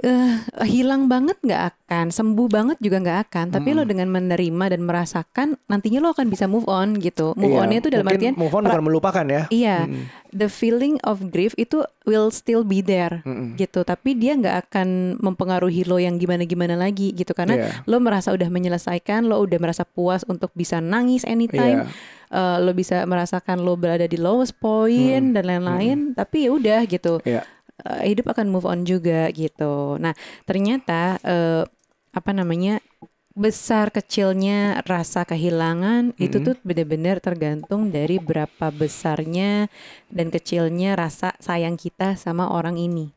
eh, 0.00 0.34
hilang 0.62 1.06
banget 1.06 1.36
nggak 1.38 1.62
akan, 1.70 2.08
sembuh 2.08 2.48
banget 2.48 2.76
juga 2.78 2.98
nggak 2.98 3.18
akan. 3.26 3.46
Tapi 3.50 3.68
lo 3.70 3.82
Mm-mm. 3.82 3.90
dengan 3.90 4.08
menerima 4.10 4.64
dan 4.70 4.80
merasakan, 4.80 5.48
nantinya 5.64 6.00
lo 6.00 6.10
akan 6.10 6.26
bisa 6.26 6.44
move 6.44 6.64
on 6.64 6.96
gitu. 6.96 7.32
Move 7.34 7.52
Iya, 7.52 7.60
onnya 7.60 7.78
itu 7.78 7.88
dalam 7.88 8.06
artian, 8.06 8.34
move 8.34 8.50
on 8.50 8.64
bukan 8.64 8.82
melupakan 8.82 9.24
ya. 9.24 9.42
iya, 9.48 9.84
Mm-mm. 9.84 10.08
the 10.30 10.46
feeling 10.46 10.96
of 11.02 11.28
grief 11.28 11.52
itu 11.54 11.80
will 12.04 12.28
still 12.28 12.62
be 12.62 12.80
there 12.80 13.20
Mm-mm. 13.22 13.54
gitu. 13.54 13.82
Tapi 13.82 14.14
dia 14.14 14.32
nggak 14.34 14.56
akan 14.66 14.88
mempengaruhi 15.18 15.84
lo 15.84 15.96
yang 15.96 16.16
gimana-gimana 16.16 16.74
lagi 16.74 17.12
gitu. 17.12 17.30
Karena 17.30 17.54
Iya. 17.56 17.84
lo 17.84 17.96
merasa 17.98 18.30
udah 18.30 18.48
menyelesaikan, 18.48 19.24
lo 19.24 19.38
udah 19.38 19.58
merasa 19.58 19.84
puas 19.84 20.24
untuk 20.24 20.50
bisa 20.52 20.78
nangis 20.78 21.22
anytime. 21.22 21.84
Iya. 21.84 22.18
Eh, 22.30 22.58
lo 22.62 22.70
bisa 22.70 23.02
merasakan 23.04 23.58
lo 23.58 23.74
berada 23.74 24.06
di 24.06 24.14
lowest 24.14 24.54
point 24.54 25.30
Hmm, 25.30 25.34
dan 25.34 25.44
lain-lain. 25.44 25.98
Tapi 26.14 26.46
ya 26.46 26.50
udah 26.52 26.80
gitu. 26.86 27.18
Iya. 27.22 27.42
Eh, 27.80 28.12
hidup 28.12 28.32
akan 28.32 28.46
move 28.52 28.66
on 28.68 28.84
juga 28.84 29.28
gitu. 29.32 29.96
Nah 29.96 30.12
ternyata 30.44 31.16
eh, 31.22 31.64
apa 32.10 32.30
namanya 32.34 32.82
besar 33.30 33.88
kecilnya 33.88 34.82
rasa 34.84 35.22
kehilangan 35.22 36.12
itu 36.18 36.42
Mm-mm. 36.42 36.46
tuh 36.50 36.54
benar-benar 36.60 37.22
tergantung 37.22 37.88
dari 37.88 38.18
berapa 38.18 38.68
besarnya 38.74 39.70
dan 40.10 40.28
kecilnya 40.28 40.98
rasa 40.98 41.32
sayang 41.38 41.78
kita 41.78 42.18
sama 42.18 42.50
orang 42.50 42.76
ini 42.76 43.14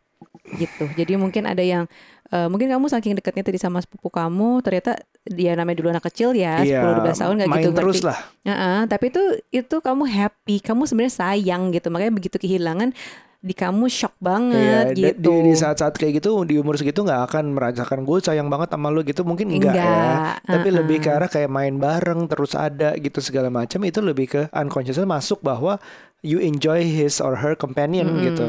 gitu. 0.54 0.86
Jadi 0.94 1.18
mungkin 1.18 1.50
ada 1.50 1.66
yang 1.66 1.90
eh, 2.30 2.48
mungkin 2.48 2.70
kamu 2.70 2.86
saking 2.88 3.18
dekatnya 3.18 3.44
tadi 3.44 3.58
sama 3.58 3.82
sepupu 3.82 4.08
kamu 4.14 4.62
ternyata 4.62 5.02
dia 5.26 5.58
namanya 5.58 5.82
dulu 5.82 5.90
anak 5.92 6.06
kecil 6.08 6.38
ya 6.38 6.62
Iya, 6.62 6.80
10 6.80 6.94
12 6.94 7.18
tahun 7.20 7.36
nggak 7.42 7.52
gitu 7.58 7.70
terus 7.74 8.00
ngerti. 8.00 8.06
lah. 8.06 8.20
Heeh, 8.46 8.80
tapi 8.86 9.06
itu 9.10 9.24
itu 9.50 9.76
kamu 9.82 10.04
happy, 10.06 10.56
kamu 10.62 10.84
sebenarnya 10.86 11.16
sayang 11.16 11.74
gitu. 11.74 11.88
Makanya 11.90 12.14
begitu 12.14 12.38
kehilangan 12.38 12.92
di 13.44 13.52
kamu 13.52 13.92
shock 13.92 14.16
Iya, 14.16 14.24
banget 14.24 14.86
da- 14.96 15.16
gitu. 15.20 15.32
di, 15.36 15.52
di 15.52 15.54
saat-saat 15.54 15.94
kayak 16.00 16.24
gitu 16.24 16.48
di 16.48 16.56
umur 16.56 16.80
segitu 16.80 17.04
nggak 17.04 17.22
akan 17.28 17.46
merasakan 17.52 18.00
gue 18.08 18.18
sayang 18.24 18.48
banget 18.48 18.72
sama 18.72 18.88
lu 18.88 19.04
gitu 19.04 19.28
mungkin 19.28 19.52
enggak, 19.52 19.76
ya 19.76 19.84
Enggak, 19.84 20.36
tapi 20.48 20.68
uh-uh. 20.72 20.78
lebih 20.80 20.98
ke 21.04 21.10
arah 21.12 21.28
kayak 21.28 21.52
main 21.52 21.76
bareng 21.76 22.32
terus 22.32 22.56
ada 22.56 22.96
gitu 22.96 23.20
segala 23.20 23.52
macam 23.52 23.84
itu 23.84 24.00
lebih 24.00 24.28
ke 24.32 24.42
unconsciously 24.56 25.04
masuk 25.04 25.44
bahwa 25.44 25.76
you 26.24 26.40
enjoy 26.40 26.80
his 26.88 27.20
or 27.20 27.44
her 27.44 27.52
companion 27.54 28.08
Mm-mm. 28.08 28.24
gitu 28.32 28.48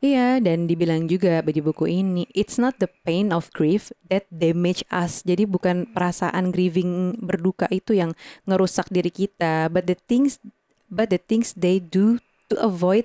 Iya, 0.00 0.40
dan 0.40 0.64
dibilang 0.64 1.04
juga 1.12 1.44
di 1.44 1.60
buku 1.60 1.84
ini, 1.84 2.24
it's 2.32 2.56
not 2.56 2.80
the 2.80 2.88
pain 3.04 3.36
of 3.36 3.52
grief 3.52 3.92
that 4.08 4.24
damage 4.32 4.80
us. 4.88 5.20
Jadi 5.28 5.44
bukan 5.44 5.92
perasaan 5.92 6.48
grieving 6.56 7.20
berduka 7.20 7.68
itu 7.68 7.92
yang 7.92 8.16
ngerusak 8.48 8.88
diri 8.88 9.12
kita, 9.12 9.68
but 9.68 9.84
the 9.84 9.96
things 10.08 10.40
but 10.88 11.12
the 11.12 11.20
things 11.20 11.52
they 11.52 11.76
do 11.76 12.16
to 12.48 12.56
avoid 12.64 13.04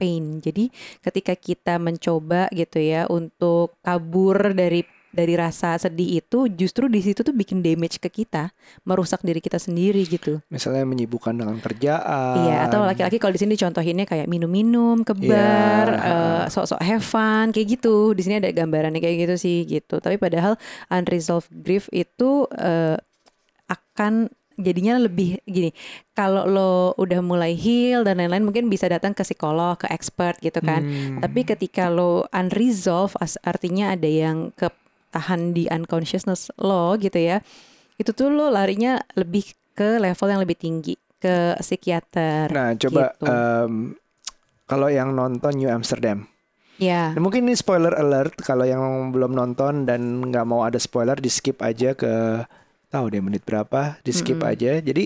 pain. 0.00 0.40
Jadi 0.40 0.72
ketika 1.04 1.36
kita 1.36 1.76
mencoba 1.76 2.48
gitu 2.50 2.80
ya 2.80 3.04
untuk 3.04 3.76
kabur 3.84 4.56
dari 4.56 4.80
dari 5.10 5.34
rasa 5.34 5.74
sedih 5.74 6.22
itu, 6.22 6.46
justru 6.54 6.86
di 6.86 7.02
situ 7.02 7.26
tuh 7.26 7.34
bikin 7.34 7.66
damage 7.66 7.98
ke 7.98 8.06
kita, 8.06 8.54
merusak 8.86 9.18
diri 9.26 9.42
kita 9.42 9.58
sendiri 9.58 10.06
gitu. 10.06 10.38
misalnya 10.46 10.86
menyibukkan 10.86 11.34
dengan 11.34 11.58
kerjaan 11.58 12.46
Iya, 12.46 12.70
atau 12.70 12.86
laki-laki 12.86 13.18
kalau 13.18 13.34
di 13.34 13.42
sini 13.42 13.58
contohinnya 13.58 14.06
kayak 14.06 14.30
minum-minum, 14.30 15.02
ke 15.02 15.10
bar, 15.18 15.88
Iya. 15.90 16.06
eh, 16.06 16.44
sok-sok 16.46 16.78
have 16.78 17.02
fun, 17.02 17.50
kayak 17.50 17.74
gitu. 17.74 18.14
Di 18.14 18.22
sini 18.22 18.38
ada 18.38 18.54
gambarannya 18.54 19.02
kayak 19.02 19.16
gitu 19.26 19.34
sih 19.34 19.58
gitu. 19.66 19.98
Tapi 19.98 20.14
padahal 20.14 20.54
unresolved 20.94 21.50
grief 21.58 21.90
itu 21.90 22.46
eh, 22.54 22.94
akan 23.66 24.30
jadinya 24.60 25.00
lebih 25.00 25.40
gini. 25.48 25.74
Kalau 26.14 26.44
lo 26.46 26.72
udah 27.00 27.20
mulai 27.24 27.56
heal 27.56 28.04
dan 28.04 28.20
lain-lain 28.20 28.44
mungkin 28.44 28.68
bisa 28.68 28.86
datang 28.86 29.16
ke 29.16 29.24
psikolog, 29.24 29.80
ke 29.80 29.88
expert 29.90 30.38
gitu 30.38 30.60
kan. 30.60 30.84
Hmm. 30.84 31.18
Tapi 31.24 31.42
ketika 31.48 31.88
lo 31.88 32.28
unresolved 32.30 33.16
as- 33.18 33.40
artinya 33.42 33.96
ada 33.96 34.06
yang 34.06 34.52
ketahan 34.54 35.56
di 35.56 35.66
unconsciousness 35.66 36.52
lo 36.60 36.94
gitu 37.00 37.18
ya. 37.18 37.42
Itu 37.96 38.12
tuh 38.12 38.28
lo 38.28 38.48
larinya 38.52 39.00
lebih 39.16 39.56
ke 39.74 39.98
level 39.98 40.28
yang 40.28 40.40
lebih 40.44 40.56
tinggi 40.60 40.94
ke 41.20 41.56
psikiater. 41.60 42.48
nah 42.48 42.72
coba 42.72 43.12
gitu. 43.12 43.28
em, 43.28 43.92
kalau 44.64 44.88
yang 44.88 45.12
nonton 45.12 45.52
New 45.52 45.68
Amsterdam 45.68 46.24
Ya. 46.80 47.12
Nah, 47.12 47.20
mungkin 47.20 47.44
ini 47.44 47.52
spoiler 47.52 47.92
alert 47.92 48.40
kalau 48.40 48.64
yang 48.64 49.12
belum 49.12 49.36
nonton 49.36 49.84
dan 49.84 50.24
nggak 50.32 50.48
mau 50.48 50.64
ada 50.64 50.80
spoiler 50.80 51.12
di 51.20 51.28
skip 51.28 51.60
aja 51.60 51.92
ke 51.92 52.40
tahu 52.90 53.06
deh 53.08 53.18
menit 53.18 53.42
berapa 53.42 53.96
di 54.00 54.10
skip 54.10 54.36
Mm-mm. 54.36 54.50
aja 54.50 54.72
jadi 54.78 55.04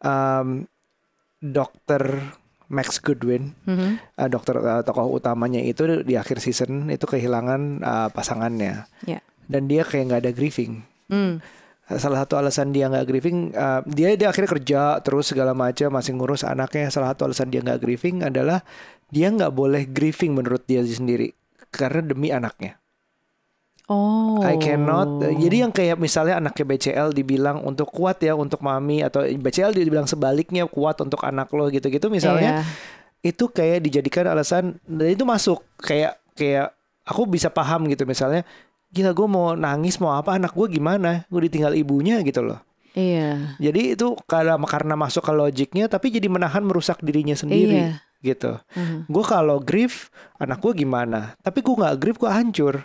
em, 0.00 0.64
dokter 1.38 2.02
Max 2.66 2.98
Goodwin 2.98 3.54
Mhm. 3.62 3.90
eh, 4.16 4.28
dokter 4.28 4.56
eh, 4.56 4.82
tokoh 4.82 5.06
utamanya 5.12 5.60
itu 5.60 6.02
di 6.02 6.16
akhir 6.16 6.40
season 6.40 6.88
itu 6.88 7.04
kehilangan 7.04 7.60
eh, 7.78 8.08
pasangannya 8.10 8.88
Ya. 9.04 9.20
dan 9.46 9.64
dia 9.64 9.84
kayak 9.84 10.04
nggak 10.06 10.22
ada 10.22 10.32
grieving 10.32 10.82
Hmm. 11.06 11.38
salah 11.86 12.26
satu 12.26 12.34
alasan 12.34 12.74
dia 12.74 12.90
nggak 12.90 13.06
grieving 13.06 13.54
eh, 13.54 13.80
dia 13.86 14.18
dia 14.18 14.28
akhirnya 14.28 14.50
kerja 14.50 14.80
terus 14.98 15.30
segala 15.30 15.54
macam 15.54 15.92
masih 15.92 16.18
ngurus 16.18 16.42
anaknya 16.42 16.90
salah 16.90 17.14
satu 17.14 17.30
alasan 17.30 17.46
dia 17.46 17.62
nggak 17.62 17.78
grieving 17.78 18.26
adalah 18.26 18.66
dia 19.06 19.30
nggak 19.30 19.54
boleh 19.54 19.86
grieving 19.86 20.34
menurut 20.34 20.66
dia 20.66 20.82
sendiri 20.82 21.30
karena 21.70 22.02
demi 22.02 22.34
anaknya 22.34 22.82
Oh. 23.86 24.42
I 24.42 24.58
cannot 24.58 25.22
jadi 25.22 25.62
yang 25.62 25.70
kayak 25.70 25.94
misalnya 25.96 26.42
anaknya 26.42 26.66
BCL 26.66 27.14
dibilang 27.14 27.62
untuk 27.62 27.86
kuat 27.88 28.18
ya 28.18 28.34
untuk 28.34 28.58
mami 28.58 28.98
atau 29.00 29.22
BCL 29.22 29.70
dibilang 29.72 30.04
sebaliknya 30.04 30.66
kuat 30.66 30.98
untuk 30.98 31.22
anak 31.22 31.46
lo 31.54 31.70
gitu-gitu 31.70 32.10
misalnya 32.10 32.66
Iya. 33.22 33.30
itu 33.30 33.46
kayak 33.46 33.86
dijadikan 33.86 34.26
alasan 34.26 34.82
dan 34.82 35.06
itu 35.06 35.22
masuk 35.22 35.62
kayak 35.78 36.18
kayak 36.34 36.74
aku 37.06 37.26
bisa 37.26 37.46
paham 37.46 37.86
gitu 37.86 38.02
misalnya 38.02 38.42
gila 38.90 39.14
gue 39.14 39.28
mau 39.28 39.54
nangis 39.54 39.98
mau 39.98 40.14
apa 40.14 40.34
anak 40.34 40.50
gue 40.50 40.66
gimana 40.72 41.22
gue 41.26 41.40
ditinggal 41.46 41.74
ibunya 41.74 42.18
gitu 42.26 42.42
loh 42.42 42.58
Iya. 42.90 43.54
jadi 43.62 43.94
itu 43.94 44.18
karena 44.26 44.58
karena 44.66 44.98
masuk 44.98 45.22
ke 45.22 45.30
logiknya 45.30 45.86
tapi 45.86 46.10
jadi 46.10 46.26
menahan 46.26 46.66
merusak 46.66 46.98
dirinya 47.06 47.38
sendiri 47.38 47.86
Iya. 47.86 48.02
gitu 48.18 48.58
Mhm. 48.74 49.06
gue 49.06 49.24
kalau 49.24 49.62
grief 49.62 50.10
anak 50.42 50.58
gue 50.58 50.82
gimana 50.82 51.38
tapi 51.38 51.62
gue 51.62 51.70
nggak 51.70 51.96
grief 52.02 52.16
gue 52.16 52.26
hancur 52.26 52.82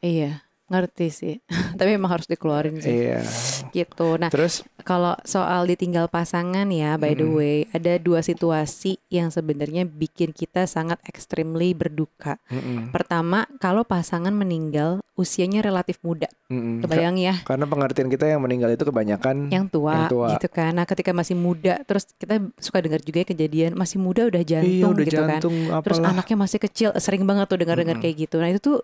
Iya. 0.00 0.44
Ngerti 0.70 1.06
sih. 1.10 1.34
Tapi 1.78 1.98
emang 1.98 2.14
harus 2.14 2.30
dikeluarin 2.30 2.78
sih. 2.78 2.94
iya 3.10 3.26
Gitu. 3.74 4.18
Nah, 4.22 4.30
terus 4.30 4.62
kalau 4.86 5.18
soal 5.26 5.66
ditinggal 5.66 6.06
pasangan 6.06 6.66
ya, 6.70 6.94
by 6.94 7.14
the 7.14 7.26
way, 7.26 7.56
ada 7.74 7.98
dua 7.98 8.22
situasi 8.22 9.02
yang 9.10 9.34
sebenarnya 9.34 9.82
bikin 9.82 10.30
kita 10.30 10.70
sangat 10.70 11.02
extremely 11.06 11.74
berduka. 11.74 12.38
mm-mm, 12.46 12.94
Pertama, 12.94 13.50
kalau 13.58 13.82
pasangan 13.82 14.30
meninggal 14.30 15.02
usianya 15.18 15.60
relatif 15.60 15.98
muda. 16.00 16.30
Kebayang 16.48 17.20
ya? 17.20 17.34
karena 17.44 17.68
pengertian 17.68 18.08
kita 18.08 18.26
yang 18.26 18.40
meninggal 18.40 18.72
itu 18.72 18.82
kebanyakan 18.82 19.52
yang 19.52 19.68
tua, 19.68 20.06
Yang 20.06 20.10
tua. 20.16 20.28
gitu 20.34 20.48
kan. 20.50 20.72
Nah, 20.74 20.86
ketika 20.88 21.10
masih 21.12 21.36
muda, 21.36 21.78
terus 21.84 22.08
kita 22.16 22.40
suka 22.58 22.78
dengar 22.80 22.98
juga 23.04 23.22
ya 23.22 23.26
kejadian 23.28 23.76
masih 23.76 24.00
muda 24.00 24.26
udah 24.26 24.42
jantung 24.42 24.70
iya 24.70 24.86
udah 24.88 25.04
gitu 25.06 25.22
kan. 25.22 25.30
jantung 25.42 25.56
Terus 25.84 25.98
apalah 26.00 26.10
anaknya 26.14 26.36
masih 26.40 26.58
kecil, 26.58 26.88
sering 26.98 27.22
banget 27.28 27.46
tuh 27.46 27.58
dengar-dengar 27.60 28.00
kayak 28.00 28.16
gitu. 28.26 28.40
Nah, 28.40 28.48
itu 28.50 28.58
tuh 28.62 28.78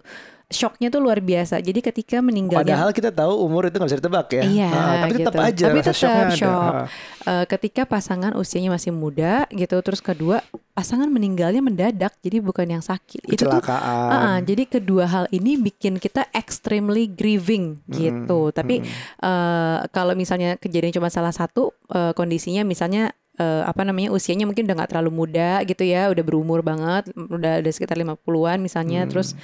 shocknya 0.47 0.95
tuh 0.95 1.03
luar 1.03 1.19
biasa. 1.19 1.59
Jadi 1.59 1.83
ketika 1.83 2.23
meninggalnya 2.23 2.63
Padahal 2.79 2.91
kita 2.95 3.11
tahu 3.11 3.35
umur 3.43 3.67
itu 3.67 3.83
nggak 3.83 3.91
bisa 3.91 3.99
ditebak 3.99 4.27
ya. 4.31 4.43
Iya, 4.47 4.69
Ah, 4.71 4.95
tapi 5.03 5.13
tetap 5.19 5.35
gitu. 5.35 5.43
aja 5.43 5.65
Tapi 5.67 5.79
tetap 5.83 5.97
ada. 6.07 6.37
shock. 6.39 6.73
Ah. 6.73 6.87
eh, 7.27 7.45
ketika 7.51 7.83
pasangan 7.83 8.33
usianya 8.39 8.71
masih 8.71 8.95
muda 8.95 9.51
gitu, 9.51 9.75
terus 9.83 9.99
kedua 9.99 10.47
pasangan 10.71 11.11
meninggalnya 11.11 11.59
mendadak, 11.59 12.15
jadi 12.23 12.39
bukan 12.39 12.79
yang 12.79 12.85
sakit. 12.85 13.27
Itu 13.27 13.43
tuh. 13.43 13.59
Ah, 13.67 13.75
ah, 13.75 14.39
jadi 14.39 14.71
kedua 14.71 15.11
hal 15.11 15.25
ini 15.35 15.59
bikin 15.59 15.99
kita 15.99 16.31
extremely 16.31 17.11
grieving 17.11 17.83
gitu. 17.91 18.55
Tapi 18.55 18.87
eh, 19.19 19.79
kalau 19.91 20.15
misalnya 20.15 20.55
kejadian 20.55 20.95
cuma 20.95 21.11
salah 21.11 21.35
satu 21.35 21.75
eh, 21.91 22.15
kondisinya 22.15 22.63
misalnya 22.63 23.11
eh, 23.37 23.63
apa 23.65 23.83
namanya 23.85 24.13
usianya 24.13 24.45
mungkin 24.49 24.67
udah 24.67 24.77
nggak 24.83 24.91
terlalu 24.97 25.13
muda 25.13 25.63
gitu 25.65 25.85
ya, 25.87 26.09
udah 26.13 26.25
berumur 26.25 26.61
banget, 26.67 27.13
udah 27.15 27.63
ada 27.63 27.71
sekitar 27.73 27.97
50-an 28.01 28.59
misalnya 28.61 29.05
Hmm. 29.07 29.11
terus 29.13 29.37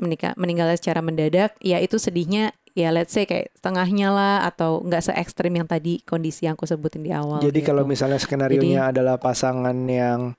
menikah 0.00 0.32
meninggalnya 0.38 0.78
secara 0.78 1.04
mendadak, 1.04 1.54
ya 1.60 1.78
itu 1.78 1.98
sedihnya 2.00 2.54
ya 2.74 2.90
let's 2.90 3.14
say 3.14 3.22
kayak 3.22 3.54
setengahnya 3.54 4.10
lah 4.10 4.36
atau 4.50 4.82
nggak 4.82 5.02
se 5.06 5.12
ekstrim 5.14 5.54
yang 5.54 5.70
tadi 5.70 6.02
kondisi 6.02 6.50
yang 6.50 6.58
aku 6.58 6.66
sebutin 6.66 7.06
di 7.06 7.14
awal. 7.14 7.38
Jadi 7.38 7.62
gitu. 7.62 7.70
kalau 7.70 7.86
misalnya 7.86 8.18
skenario 8.18 8.60
nya 8.66 8.90
adalah 8.90 9.14
pasangan 9.16 9.78
yang 9.86 10.34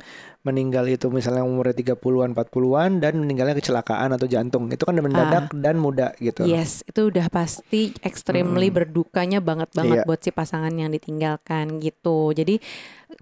meninggal 0.45 0.85
itu 0.85 1.09
misalnya 1.09 1.41
umurnya 1.41 1.73
30-an, 1.73 2.37
40-an 2.37 3.01
dan 3.01 3.17
meninggalnya 3.17 3.57
kecelakaan 3.57 4.13
atau 4.13 4.29
jantung. 4.29 4.69
Itu 4.69 4.85
kan 4.85 4.93
mendadak 5.01 5.49
dan 5.57 5.81
muda 5.81 6.13
gitu. 6.21 6.45
Yes, 6.45 6.85
itu 6.85 7.09
udah 7.09 7.33
pasti 7.33 7.89
extremely 8.05 8.69
Mm-mm. 8.69 8.77
berdukanya 8.77 9.41
banget 9.41 9.73
banget 9.73 10.03
Iya. 10.03 10.05
buat 10.05 10.21
si 10.21 10.29
pasangan 10.29 10.69
yang 10.69 10.93
ditinggalkan 10.93 11.81
gitu. 11.81 12.29
Jadi 12.37 12.61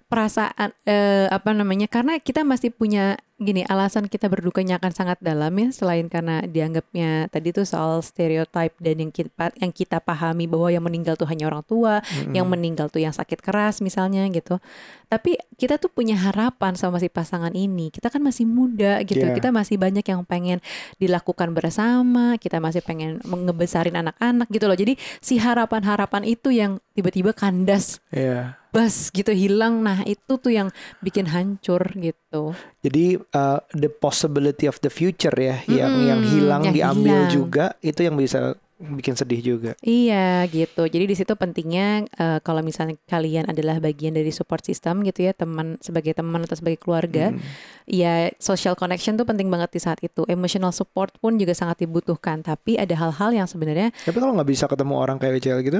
perasaan 0.08 0.74
eh, 0.86 1.28
apa 1.30 1.54
namanya? 1.54 1.90
Karena 1.90 2.18
kita 2.22 2.46
masih 2.46 2.70
punya 2.74 3.18
gini 3.44 3.66
alasan 3.68 4.08
kita 4.08 4.32
berdukanya 4.32 4.80
akan 4.80 4.94
sangat 4.96 5.18
dalam 5.20 5.52
ya 5.52 5.68
selain 5.76 6.08
karena 6.08 6.46
dianggapnya 6.48 7.28
tadi 7.28 7.52
tuh 7.52 7.68
soal 7.68 8.00
stereotype 8.00 8.72
dan 8.80 9.04
yang 9.04 9.12
kita 9.12 9.52
yang 9.60 9.74
kita 9.76 10.00
pahami 10.00 10.48
bahwa 10.48 10.72
yang 10.72 10.86
meninggal 10.86 11.20
tuh 11.20 11.28
hanya 11.28 11.52
orang 11.52 11.66
tua, 11.68 12.00
Mm-mm. 12.00 12.32
yang 12.32 12.48
meninggal 12.48 12.88
tuh 12.88 13.04
yang 13.04 13.12
sakit 13.12 13.44
keras 13.44 13.84
misalnya 13.84 14.24
gitu. 14.32 14.64
Tapi 15.12 15.36
kita 15.60 15.78
tuh 15.78 15.92
punya 15.92 16.18
harapan 16.18 16.74
sama 16.74 16.98
si 16.98 17.12
pasangan 17.12 17.52
ini. 17.54 17.94
Kita 17.94 18.10
kan 18.10 18.24
masih 18.24 18.48
muda 18.50 19.04
gitu. 19.06 19.22
Iya. 19.22 19.36
Kita 19.36 19.54
masih 19.54 19.78
banyak 19.78 20.06
yang 20.08 20.26
pengen 20.26 20.58
dilakukan 20.98 21.54
bersama. 21.54 22.40
Kita 22.42 22.58
masih 22.58 22.82
pengen 22.82 23.22
ngebesarin 23.22 23.94
anak-anak 23.94 24.50
gitu 24.50 24.66
loh. 24.66 24.78
Jadi 24.78 24.98
si 25.22 25.38
harapan-harapan 25.38 26.24
itu 26.26 26.50
yang 26.50 26.82
tiba-tiba 26.98 27.34
kandas 27.36 28.02
Iya. 28.10 28.63
Bas 28.74 29.08
gitu 29.08 29.30
hilang. 29.30 29.80
Nah, 29.80 30.02
itu 30.04 30.36
tuh 30.36 30.50
yang 30.50 30.74
bikin 31.00 31.30
hancur 31.30 31.86
gitu. 31.94 32.58
Jadi 32.82 33.22
uh, 33.32 33.62
the 33.72 33.88
possibility 33.88 34.66
of 34.66 34.82
the 34.82 34.90
future 34.90 35.32
ya 35.32 35.62
yang 35.70 35.94
Mm-mm, 35.94 36.10
yang 36.10 36.22
hilang 36.26 36.62
yang 36.66 36.76
diambil 36.76 37.20
hilang. 37.24 37.32
juga 37.32 37.66
itu 37.80 38.02
yang 38.02 38.18
bisa 38.18 38.58
bikin 38.84 39.16
sedih 39.16 39.40
juga. 39.40 39.72
Iya 39.80 40.44
gitu. 40.52 40.84
Jadi 40.84 41.06
di 41.08 41.16
situ 41.16 41.32
pentingnya 41.32 42.04
eh, 42.04 42.40
kalau 42.44 42.60
misalnya 42.60 43.00
kalian 43.08 43.48
adalah 43.48 43.80
bagian 43.80 44.12
dari 44.12 44.28
support 44.28 44.60
system 44.60 45.08
gitu 45.08 45.24
ya, 45.24 45.32
teman 45.32 45.80
sebagai 45.80 46.12
teman 46.12 46.44
atau 46.44 46.60
sebagai 46.60 46.84
keluarga, 46.84 47.32
Mm. 47.32 47.40
ya 47.88 48.14
social 48.44 48.76
connection 48.76 49.16
tuh 49.16 49.24
penting 49.24 49.48
banget 49.48 49.72
di 49.72 49.80
saat 49.80 50.04
itu. 50.04 50.28
Emotional 50.28 50.76
support 50.76 51.16
pun 51.22 51.40
juga 51.40 51.56
sangat 51.56 51.80
dibutuhkan. 51.80 52.44
Tapi 52.44 52.76
ada 52.76 52.92
hal-hal 52.92 53.32
yang 53.32 53.48
sebenarnya 53.48 53.96
Tapi 54.04 54.18
kalau 54.20 54.36
nggak 54.36 54.50
bisa 54.52 54.68
ketemu 54.68 54.94
orang 55.00 55.16
kayak 55.16 55.40
WCL 55.40 55.60
gitu, 55.64 55.80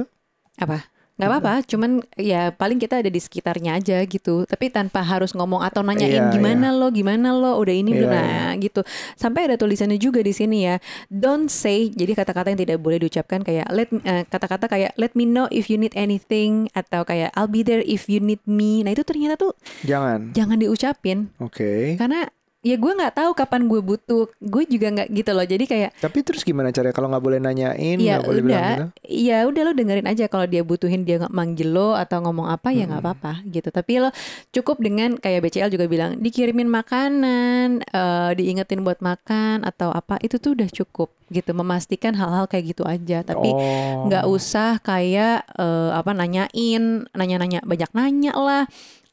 apa? 0.56 0.88
Nggak 1.14 1.30
apa-apa, 1.30 1.54
cuman 1.62 2.02
ya 2.18 2.50
paling 2.50 2.82
kita 2.82 2.98
ada 2.98 3.06
di 3.06 3.22
sekitarnya 3.22 3.78
aja 3.78 4.02
gitu. 4.02 4.42
Tapi 4.50 4.66
tanpa 4.66 4.98
harus 4.98 5.30
ngomong 5.30 5.62
atau 5.62 5.86
nanyain 5.86 6.26
Iya, 6.26 6.34
gimana 6.34 6.74
lo, 6.74 6.90
gimana 6.90 7.30
lo, 7.30 7.54
udah 7.62 7.70
ini 7.70 7.94
Iya, 7.94 7.98
belum 8.02 8.10
nah 8.10 8.50
gitu. 8.58 8.80
Sampai 9.14 9.46
ada 9.46 9.54
tulisannya 9.54 9.94
juga 9.94 10.18
di 10.26 10.34
sini 10.34 10.66
ya. 10.66 10.82
Don't 11.06 11.46
say, 11.46 11.94
jadi 11.94 12.18
kata-kata 12.18 12.50
yang 12.50 12.58
tidak 12.58 12.82
boleh 12.82 12.98
diucapkan 12.98 13.46
kayak 13.46 13.70
let 13.70 13.94
eh, 14.02 14.26
kata-kata 14.26 14.66
kayak 14.66 14.90
let 14.98 15.14
me 15.14 15.22
know 15.22 15.46
if 15.54 15.70
you 15.70 15.78
need 15.78 15.94
anything 15.94 16.66
atau 16.74 17.06
kayak 17.06 17.30
I'll 17.38 17.50
be 17.50 17.62
there 17.62 17.86
if 17.86 18.10
you 18.10 18.18
need 18.18 18.42
me. 18.50 18.82
Nah, 18.82 18.90
itu 18.90 19.06
ternyata 19.06 19.38
tuh 19.38 19.54
jangan. 19.86 20.34
jangan 20.34 20.58
diucapin 20.58 21.30
Oke. 21.38 21.94
karena 21.94 22.26
ya 22.64 22.80
gue 22.80 22.92
nggak 22.96 23.14
tahu 23.20 23.30
kapan 23.36 23.68
gue 23.68 23.80
butuh. 23.84 24.24
Gue 24.40 24.64
juga 24.64 24.88
nggak 24.88 25.08
gitu 25.12 25.30
loh. 25.36 25.44
Jadi 25.44 25.64
kayak 25.68 25.90
Tapi 26.00 26.18
terus 26.24 26.40
gimana 26.40 26.72
caranya 26.72 26.96
kalau 26.96 27.12
nggak 27.12 27.24
boleh 27.24 27.38
nanyain, 27.38 28.00
ya 28.00 28.24
boleh 28.24 28.40
bilang 28.40 28.56
udah, 28.56 28.68
gitu? 28.72 28.84
ya 29.04 29.38
udah 29.44 29.62
lo 29.68 29.72
dengerin 29.76 30.08
aja 30.08 30.24
kalau 30.32 30.48
dia 30.48 30.64
butuhin 30.64 31.04
dia 31.04 31.20
nggak 31.20 31.34
manggil 31.36 31.68
lo 31.76 31.92
atau 31.92 32.24
ngomong 32.24 32.48
apa 32.48 32.72
ya 32.72 32.88
nggak 32.88 33.04
Mm-mm. 33.04 33.14
apa-apa 33.20 33.32
gitu. 33.52 33.68
Tapi 33.68 33.92
lo 34.00 34.10
cukup 34.50 34.80
dengan 34.80 35.20
kayak 35.20 35.44
BCL 35.44 35.68
juga 35.68 35.84
bilang 35.86 36.16
dikirimin 36.16 36.72
makanan, 36.72 37.84
eh, 37.84 38.30
diingetin 38.32 38.80
buat 38.80 39.04
makan 39.04 39.68
atau 39.68 39.92
apa 39.92 40.16
itu 40.24 40.40
tuh 40.40 40.56
udah 40.56 40.66
cukup 40.72 41.12
gitu. 41.28 41.52
Memastikan 41.52 42.16
hal-hal 42.16 42.48
kayak 42.48 42.72
gitu 42.72 42.88
aja. 42.88 43.20
Tapi 43.20 43.52
oh. 43.52 44.08
nggak 44.08 44.24
usah 44.24 44.80
kayak 44.80 45.44
eh, 45.52 45.90
apa 45.92 46.16
nanyain, 46.16 47.04
nanya-nanya 47.12 47.60
banyak 47.68 47.92
nanya 47.92 48.32
lah. 48.32 48.64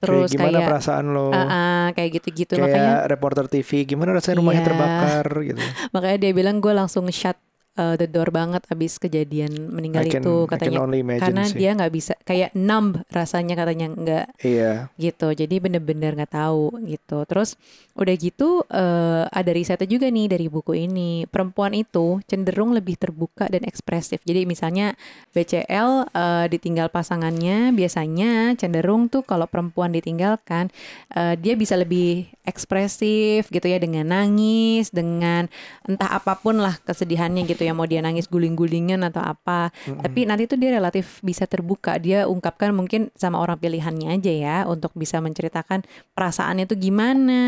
Terus 0.01 0.27
kayak 0.27 0.34
gimana 0.34 0.58
kayak 0.58 0.70
perasaan 0.74 1.05
lo? 1.10 1.29
ah, 1.29 1.46
ah, 1.46 1.86
kayak 1.93 2.10
gitu-gitu 2.17 2.53
kayak 2.53 2.65
makanya 2.65 2.93
reporter 3.05 3.46
TV, 3.46 3.70
gimana 3.86 4.10
rasanya 4.12 4.41
rumahnya 4.41 4.62
Iya. 4.62 4.67
terbakar 4.67 5.25
gitu. 5.46 5.62
makanya 5.96 6.17
dia 6.20 6.31
bilang 6.34 6.58
gue 6.58 6.74
langsung 6.74 7.05
shut 7.08 7.38
uh, 7.78 7.96
the 7.96 8.08
door 8.08 8.32
banget 8.32 8.63
abis 8.68 8.98
kejadian 8.98 9.72
meninggal 9.72 10.04
I 10.04 10.12
can, 10.12 10.22
itu 10.24 10.48
katanya. 10.48 10.84
karena 11.20 11.44
sih. 11.48 11.58
dia 11.60 11.72
nggak 11.75 11.94
bisa 11.94 12.13
kayak 12.24 12.51
numb 12.58 13.00
rasanya 13.12 13.56
katanya 13.56 13.88
nggak 13.92 14.25
Iya. 14.44 14.92
gitu. 14.98 15.32
Jadi 15.32 15.56
bener-bener 15.62 16.16
nggak 16.18 16.34
tahu 16.34 16.75
gitu. 16.88 17.24
Terus 17.28 17.56
udah 17.96 18.16
gitu 18.16 18.63
eh, 18.68 19.24
ada 19.28 19.51
risetnya 19.51 19.88
juga 19.88 20.08
nih 20.08 20.28
dari 20.32 20.48
buku 20.48 20.74
ini. 20.75 21.28
Perempuan 21.28 21.75
itu 21.75 22.20
cenderung 22.28 22.72
lebih 22.72 22.96
terbuka 22.96 23.48
dan 23.48 23.63
ekspresif. 23.63 24.24
Jadi 24.24 24.44
misalnya 24.48 24.96
BCL 25.32 26.12
eh, 26.12 26.46
ditinggal 26.51 26.92
pasangannya 26.92 27.72
biasanya 27.72 28.56
cenderung 28.56 29.08
tuh 29.08 29.24
kalau 29.24 29.48
perempuan 29.48 29.92
ditinggalkan 29.92 30.72
eh, 31.13 31.36
dia 31.40 31.54
bisa 31.56 31.75
lebih 31.75 32.28
ekspresif 32.42 33.48
gitu 33.48 33.68
ya 33.70 33.78
dengan 33.78 34.10
nangis 34.10 34.90
dengan 34.90 35.46
entah 35.86 36.10
apa 36.10 36.36
pun 36.42 36.58
lah 36.58 36.74
kesedihannya 36.84 37.46
gitu 37.46 37.63
ya 37.63 37.71
mau 37.74 37.88
dia 37.88 38.04
nangis 38.04 38.28
guling-gulingan 38.28 39.01
atau 39.08 39.24
apa. 39.24 39.72
Tapi 39.88 40.28
nanti 40.28 40.46
tuh 40.48 40.60
dia 40.60 40.75
relatif 40.75 41.20
bisa 41.25 41.48
terbuka. 41.48 41.98
Dia 41.98 42.28
ungkapkan 42.28 42.75
mungkin 42.75 43.10
sama 43.16 43.40
orang 43.40 43.58
pilihannya 43.60 44.18
aja 44.18 44.32
ya 44.34 44.58
untuk 44.68 44.92
bisa 44.96 45.20
menceritakan 45.24 45.84
perasaannya 46.13 46.66
tuh 46.68 46.78
gimana 46.78 47.42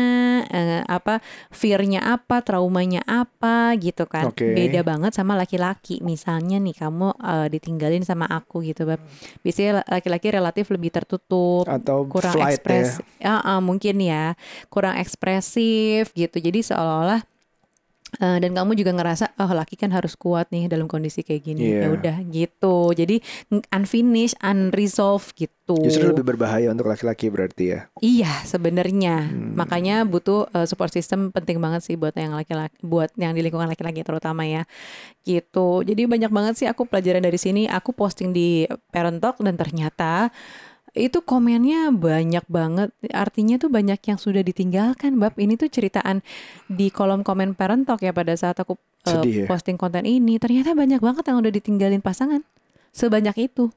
eh, 0.48 0.82
apa 0.86 1.20
fear-nya 1.52 2.02
apa 2.04 2.40
traumanya 2.40 3.02
apa 3.04 3.76
gitu 3.76 4.08
kan. 4.08 4.30
Oke. 4.32 4.54
beda 4.54 4.86
banget 4.86 5.12
sama 5.12 5.36
laki-laki. 5.36 6.00
Misalnya 6.00 6.60
nih 6.60 6.76
kamu 6.76 7.08
eh, 7.18 7.46
ditinggalin 7.52 8.04
sama 8.06 8.28
aku 8.30 8.64
gitu 8.64 8.88
bab 8.88 9.00
biasanya 9.42 9.84
laki-laki 9.88 10.28
relatif 10.32 10.70
lebih 10.72 10.90
tertutup 10.94 11.68
Atau 11.68 12.08
kurang 12.08 12.36
ya. 12.38 12.52
ekspres 12.52 13.02
ya 13.20 13.40
ah, 13.40 13.60
mungkin 13.60 14.00
ya. 14.00 14.38
Kurang 14.72 14.96
ekspresif 15.00 16.12
gitu. 16.14 16.36
Jadi 16.40 16.64
seolah-olah 16.64 17.33
eh, 18.20 18.38
dan 18.38 18.50
kamu 18.54 18.78
juga 18.78 18.92
ngerasa 18.94 19.38
oh 19.40 19.50
laki 19.54 19.74
kan 19.78 19.90
harus 19.90 20.14
kuat 20.14 20.50
nih 20.50 20.66
dalam 20.70 20.86
kondisi 20.90 21.22
kayak 21.24 21.42
gini. 21.42 21.74
Iya. 21.74 21.80
ya 21.84 21.88
udah 21.94 22.16
gitu. 22.30 22.76
Jadi 22.94 23.16
unfinished 23.72 24.38
unresolved 24.42 25.34
gitu. 25.34 25.78
Justru 25.80 26.12
lebih 26.12 26.22
berbahaya 26.22 26.68
untuk 26.70 26.90
laki-laki 26.90 27.32
berarti 27.32 27.64
ya. 27.72 27.80
iya 28.04 28.32
sebenarnya. 28.44 29.26
Hmm. 29.26 29.56
makanya 29.56 30.04
butuh 30.04 30.46
eh, 30.52 30.66
support 30.68 30.92
system 30.92 31.32
penting 31.32 31.58
banget 31.58 31.86
sih 31.86 31.96
buat 31.96 32.12
yang 32.14 32.36
laki-laki 32.36 32.76
buat 32.84 33.10
yang 33.16 33.32
di 33.32 33.40
lingkungan 33.40 33.70
laki-laki 33.70 34.04
terutama 34.04 34.44
ya. 34.44 34.68
Gitu. 35.24 35.82
Jadi 35.82 36.02
banyak 36.04 36.30
banget 36.30 36.54
sih 36.60 36.66
aku 36.68 36.84
pelajaran 36.84 37.24
dari 37.24 37.38
sini. 37.40 37.64
Aku 37.66 37.96
posting 37.96 38.30
di 38.34 38.68
Parent 38.92 39.18
Talk 39.18 39.40
dan 39.40 39.56
ternyata 39.56 40.28
itu 40.94 41.18
komennya 41.26 41.90
banyak 41.90 42.46
banget 42.46 42.94
artinya 43.10 43.58
tuh 43.58 43.66
banyak 43.66 43.98
yang 43.98 44.18
sudah 44.18 44.46
ditinggalkan 44.46 45.18
bab 45.18 45.34
ini 45.42 45.58
tuh 45.58 45.66
ceritaan 45.66 46.22
di 46.70 46.94
kolom 46.94 47.26
komen 47.26 47.58
Parent 47.58 47.82
Talk 47.82 47.98
ya 48.06 48.14
pada 48.14 48.30
saat 48.38 48.62
aku 48.62 48.78
ya. 49.26 49.50
posting 49.50 49.74
konten 49.74 50.06
ini 50.06 50.38
ternyata 50.38 50.70
banyak 50.72 51.02
banget 51.02 51.26
yang 51.26 51.42
udah 51.42 51.52
ditinggalin 51.52 51.98
pasangan 51.98 52.46
sebanyak 52.94 53.50
itu 53.50 53.74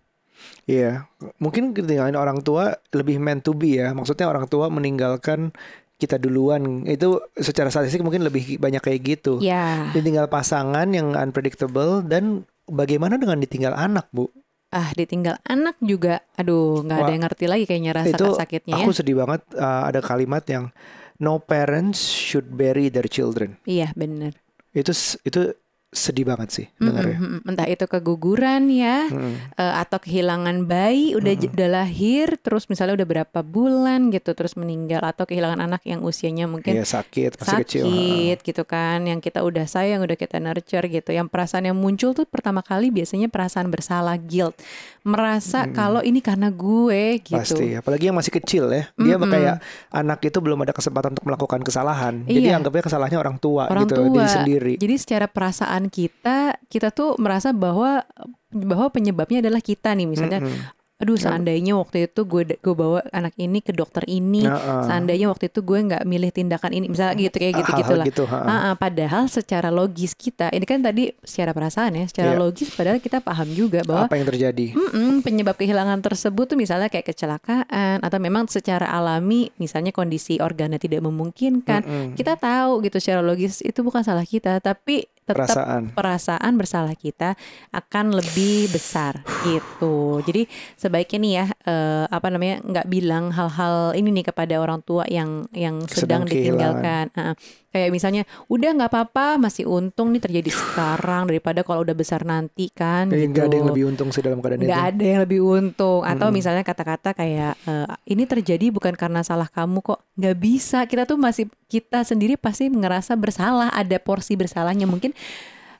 Iya, 0.70 1.10
mungkin 1.42 1.74
ketinggalan 1.74 2.14
orang 2.14 2.46
tua 2.46 2.78
lebih 2.94 3.18
meant 3.18 3.42
to 3.42 3.58
be 3.58 3.82
ya. 3.82 3.90
Maksudnya 3.98 4.30
orang 4.30 4.46
tua 4.46 4.70
meninggalkan 4.70 5.50
kita 5.98 6.22
duluan. 6.22 6.86
Itu 6.86 7.26
secara 7.34 7.74
statistik 7.74 8.06
mungkin 8.06 8.22
lebih 8.22 8.62
banyak 8.62 8.86
kayak 8.86 9.02
gitu. 9.02 9.42
ya 9.42 9.90
Ditinggal 9.98 10.30
pasangan 10.30 10.94
yang 10.94 11.18
unpredictable 11.18 12.06
dan 12.06 12.46
bagaimana 12.70 13.18
dengan 13.18 13.42
ditinggal 13.42 13.74
anak, 13.74 14.06
Bu? 14.14 14.30
Ah 14.72 14.90
ditinggal 14.94 15.40
anak 15.48 15.76
juga. 15.80 16.24
Aduh 16.36 16.84
nggak 16.84 16.98
ada 16.98 17.12
yang 17.12 17.24
ngerti 17.24 17.46
lagi 17.48 17.64
kayaknya 17.64 17.92
rasa 17.96 18.18
itu 18.18 18.28
sakitnya 18.36 18.74
ya. 18.76 18.84
Aku 18.84 18.92
sedih 18.92 19.16
banget 19.20 19.42
uh, 19.56 19.88
ada 19.88 20.00
kalimat 20.04 20.44
yang 20.48 20.72
no 21.18 21.40
parents 21.40 22.04
should 22.04 22.52
bury 22.54 22.92
their 22.92 23.08
children. 23.08 23.58
iya 23.66 23.92
bener. 23.96 24.36
Itu 24.76 24.92
itu 25.26 25.56
sedih 25.88 26.28
banget 26.28 26.50
sih 26.52 26.67
dengarnya. 26.76 27.15
mm-mm. 27.15 27.47
entah 27.47 27.63
itu 27.63 27.88
keguguran 27.88 28.67
ya 28.67 29.08
Mm-mm. 29.08 29.34
eh, 29.54 29.76
atau 29.78 29.97
kehilangan 29.97 30.63
bayi 30.63 31.15
udah 31.15 31.34
j- 31.34 31.47
udah 31.47 31.69
lahir 31.73 32.36
terus 32.38 32.67
misalnya 32.67 32.91
udah 32.93 33.08
berapa 33.08 33.39
bulan 33.41 34.10
gitu 34.10 34.32
terus 34.32 34.54
meninggal 34.54 35.00
atau 35.02 35.23
kehilangan 35.23 35.58
anak 35.58 35.82
yang 35.84 36.02
usianya 36.02 36.43
mungkin 36.43 36.76
Iya 36.76 36.84
sakit 36.84 37.39
masih 37.39 37.58
kecil. 37.63 37.84
sakit 37.84 38.38
gitu 38.43 38.63
kan 38.63 39.00
yang 39.02 39.17
kita 39.17 39.39
udah 39.39 39.63
sayang 39.63 40.02
udah 40.02 40.15
kita 40.15 40.38
nurture 40.38 40.84
gitu 40.86 41.10
yang 41.10 41.26
perasaan 41.26 41.63
yang 41.63 41.76
muncul 41.76 42.12
tuh 42.12 42.26
pertama 42.26 42.60
kali 42.60 42.89
biasanya 42.89 43.28
perasaan 43.28 43.67
bersalah 43.67 44.17
guilt 44.17 44.60
merasa 45.02 45.63
kalau 45.69 46.02
ini 46.02 46.19
karena 46.19 46.50
gue 46.50 47.21
gitu 47.21 47.38
Pasti, 47.38 47.71
apalagi 47.73 48.04
yang 48.06 48.17
masih 48.17 48.34
kecil 48.34 48.67
ya. 48.67 48.91
Dia 48.93 49.15
Mm-mm. 49.15 49.30
kayak 49.30 49.56
anak 49.89 50.19
itu 50.21 50.38
belum 50.38 50.60
ada 50.60 50.73
kesempatan 50.73 51.13
untuk 51.13 51.23
melakukan 51.23 51.62
kesalahan. 51.62 52.28
Jadi 52.28 52.43
Iya. 52.45 52.58
anggapnya 52.58 52.84
kesalahannya 52.84 53.15
orang 53.15 53.38
tua 53.38 53.63
orang 53.65 53.86
gitu, 53.86 53.95
tua 53.95 54.12
diri 54.13 54.28
sendiri. 54.28 54.73
jadi 54.76 54.95
secara 54.97 55.26
perasaan 55.26 55.77
kita 55.86 56.38
kita 56.66 56.90
tuh 56.90 57.13
merasa 57.18 57.54
bahwa 57.54 58.02
bahwa 58.50 58.90
penyebabnya 58.90 59.40
adalah 59.40 59.62
kita 59.62 59.94
nih 59.94 60.08
misalnya 60.08 60.42
Mm-mm. 60.42 60.76
aduh 60.98 61.13
seandainya 61.13 61.78
waktu 61.78 62.10
itu 62.10 62.26
gue 62.26 62.58
gue 62.58 62.74
bawa 62.74 63.06
anak 63.13 63.38
ini 63.38 63.62
ke 63.62 63.70
dokter 63.70 64.02
ini 64.04 64.42
Nah, 64.42 64.58
ah. 64.58 64.82
seandainya 64.82 65.30
waktu 65.30 65.46
itu 65.46 65.62
gue 65.62 65.78
nggak 65.78 66.02
milih 66.04 66.34
tindakan 66.34 66.74
ini 66.74 66.90
misalnya 66.90 67.22
gitu 67.22 67.38
kayak 67.38 67.54
gitu 67.54 67.70
Hal-hal 67.70 67.82
gitulah 67.86 68.06
gitu, 68.10 68.24
ha-ha. 68.26 68.42
Ah, 68.42 68.62
ah, 68.63 68.74
padahal 68.74 69.30
secara 69.30 69.70
logis 69.70 70.18
kita 70.18 70.50
ini 70.50 70.66
kan 70.66 70.82
tadi 70.82 71.13
secara 71.22 71.54
perasaan 71.54 71.94
ya 71.94 72.06
secara 72.10 72.34
Iya. 72.34 72.42
logis 72.42 72.74
padahal 72.74 72.98
kita 72.98 73.22
paham 73.22 73.46
juga 73.54 73.86
bahwa 73.86 74.10
Apa 74.10 74.18
yang 74.18 74.26
terjadi? 74.26 74.74
Penyebab 75.22 75.54
kehilangan 75.56 76.02
tersebut 76.02 76.46
tuh 76.48 76.58
misalnya 76.58 76.90
kayak 76.90 77.06
kecelakaan 77.08 78.02
atau 78.02 78.18
memang 78.18 78.50
secara 78.50 78.90
alami 78.90 79.54
misalnya 79.56 79.92
kondisi 79.92 80.42
organnya 80.42 80.80
tidak 80.80 81.06
memungkinkan 81.06 81.82
Mm-mm. 81.84 82.08
kita 82.16 82.34
tahu 82.34 82.82
gitu 82.82 82.98
secara 82.98 83.22
logis 83.22 83.62
itu 83.62 83.86
bukan 83.86 84.02
salah 84.02 84.26
kita 84.26 84.58
tapi 84.58 85.06
tetap 85.28 85.44
Perasaan. 85.52 85.84
perasaan 85.92 86.54
bersalah 86.56 86.96
kita 86.96 87.36
akan 87.76 88.16
lebih 88.16 88.72
besar 88.72 89.20
gitu. 89.44 90.24
Jadi 90.24 90.48
sebaiknya 90.80 91.20
nih 91.20 91.34
ya 91.36 91.46
eh, 91.68 92.06
apa 92.08 92.28
namanya 92.32 92.63
nggak 92.63 92.88
bilang 92.88 93.36
hal-hal 93.36 93.92
ini 93.92 94.16
nih 94.16 94.32
kepada 94.32 94.56
orang 94.63 94.80
tua 94.88 95.04
yang 95.12 95.44
yang 95.52 95.84
sedang, 95.92 96.24
Sedang 96.24 96.32
ditinggalkan. 96.32 97.12
Heeh. 97.12 97.36
Kayak 97.78 97.94
misalnya 97.94 98.26
udah 98.50 98.70
nggak 98.74 98.90
apa-apa 98.90 99.38
masih 99.38 99.70
untung 99.70 100.10
nih 100.10 100.22
terjadi 100.26 100.50
sekarang 100.50 101.30
daripada 101.30 101.62
kalau 101.62 101.86
udah 101.86 101.94
besar 101.94 102.26
nanti 102.26 102.74
kan 102.74 103.13
gitu. 103.13 103.30
nggak 103.30 103.46
ada 103.46 103.56
yang 103.62 103.68
lebih 103.70 103.84
untung 103.86 104.10
sih 104.10 104.26
dalam 104.26 104.42
keadaan 104.42 104.66
nggak 104.66 104.82
itu. 104.82 104.90
ada 104.98 105.04
yang 105.06 105.20
lebih 105.22 105.40
untung 105.46 106.02
atau 106.02 106.28
Mm-mm. 106.28 106.38
misalnya 106.42 106.63
kata-kata 106.66 107.13
kayak 107.13 107.54
eh, 107.70 107.88
ini 108.10 108.26
terjadi 108.26 108.74
bukan 108.74 108.98
karena 108.98 109.22
salah 109.22 109.46
kamu 109.46 109.86
kok 109.86 110.02
nggak 110.18 110.38
bisa 110.42 110.90
kita 110.90 111.06
tuh 111.06 111.22
masih 111.22 111.46
kita 111.70 112.02
sendiri 112.02 112.34
pasti 112.42 112.66
ngerasa 112.74 113.13
bersalah 113.13 113.70
ada 113.70 114.02
porsi 114.02 114.34
bersalahnya 114.34 114.90
mungkin 114.90 115.13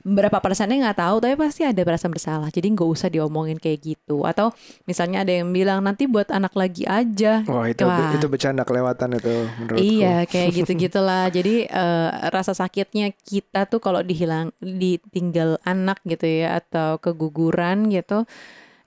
berapa 0.08 0.38
persennya 0.40 0.88
nggak 0.88 0.98
tahu 1.04 1.16
tapi 1.20 1.34
pasti 1.36 1.62
ada 1.68 1.80
perasaan 1.84 2.12
bersalah 2.12 2.48
jadi 2.48 2.72
nggak 2.72 2.88
usah 2.88 3.08
diomongin 3.12 3.60
kayak 3.60 3.96
gitu 3.96 4.24
atau 4.24 4.50
misalnya 4.88 5.22
ada 5.22 5.32
yang 5.32 5.52
bilang 5.52 5.84
nanti 5.84 6.08
buat 6.08 6.32
anak 6.32 6.56
lagi 6.56 6.88
aja 6.88 7.44
Wah 7.44 7.68
itu 7.68 7.84
Wah. 7.84 8.14
itu 8.14 8.26
bercanda 8.28 8.62
kelewatan 8.62 9.18
itu 9.18 9.34
menurutku. 9.58 9.82
Iya, 9.82 10.16
kayak 10.28 10.50
gitu 10.62 10.72
gitulah. 10.76 11.26
Jadi 11.32 11.66
eh, 11.66 12.08
rasa 12.30 12.52
sakitnya 12.54 13.10
kita 13.12 13.66
tuh 13.66 13.80
kalau 13.82 14.04
dihilang, 14.04 14.54
ditinggal 14.62 15.58
anak 15.66 15.98
gitu 16.06 16.24
ya, 16.28 16.62
atau 16.62 17.00
keguguran 17.02 17.90
gitu, 17.90 18.28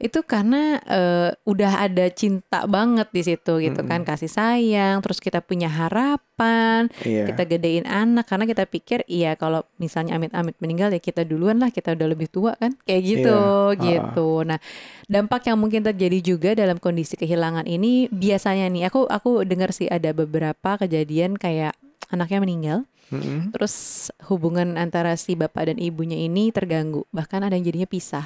itu 0.01 0.25
karena 0.25 0.81
eh, 0.81 1.29
udah 1.45 1.85
ada 1.85 2.09
cinta 2.09 2.65
banget 2.65 3.07
di 3.13 3.21
situ 3.21 3.61
gitu 3.61 3.85
kan, 3.85 4.01
kasih 4.01 4.27
sayang, 4.27 4.97
terus 5.05 5.21
kita 5.21 5.45
punya 5.45 5.69
harapan, 5.69 6.89
Iya. 7.05 7.29
kita 7.29 7.45
gedein 7.45 7.85
anak. 7.85 8.25
Karena 8.25 8.49
kita 8.49 8.65
pikir 8.65 9.05
iya 9.05 9.37
kalau 9.37 9.61
misalnya 9.77 10.17
amit-amit 10.17 10.57
meninggal 10.57 10.89
ya 10.89 10.97
kita 10.97 11.21
duluan 11.21 11.61
lah, 11.61 11.69
kita 11.69 11.93
udah 11.93 12.07
lebih 12.09 12.33
tua 12.33 12.57
kan, 12.57 12.73
kayak 12.89 13.01
gitu 13.05 13.37
Iya, 13.77 13.81
gitu. 14.09 14.41
Nah, 14.41 14.57
dampak 15.05 15.45
yang 15.45 15.61
mungkin 15.61 15.85
terjadi 15.85 16.17
juga 16.19 16.49
dalam 16.57 16.81
kondisi 16.81 17.13
kehilangan 17.13 17.69
ini 17.69 18.09
biasanya 18.09 18.65
nih 18.73 18.89
aku 18.89 19.05
aku 19.05 19.45
dengar 19.45 19.69
sih 19.69 19.85
ada 19.85 20.09
beberapa 20.17 20.81
kejadian 20.81 21.37
kayak 21.37 21.77
anaknya 22.09 22.41
meninggal. 22.41 22.79
Mm-mm. 23.11 23.51
terus 23.51 24.07
hubungan 24.31 24.79
antara 24.79 25.19
si 25.19 25.35
bapak 25.35 25.67
dan 25.67 25.77
ibunya 25.83 26.15
ini 26.15 26.47
terganggu. 26.55 27.03
Bahkan 27.11 27.43
ada 27.43 27.59
yang 27.59 27.67
jadinya 27.67 27.83
pisah 27.83 28.23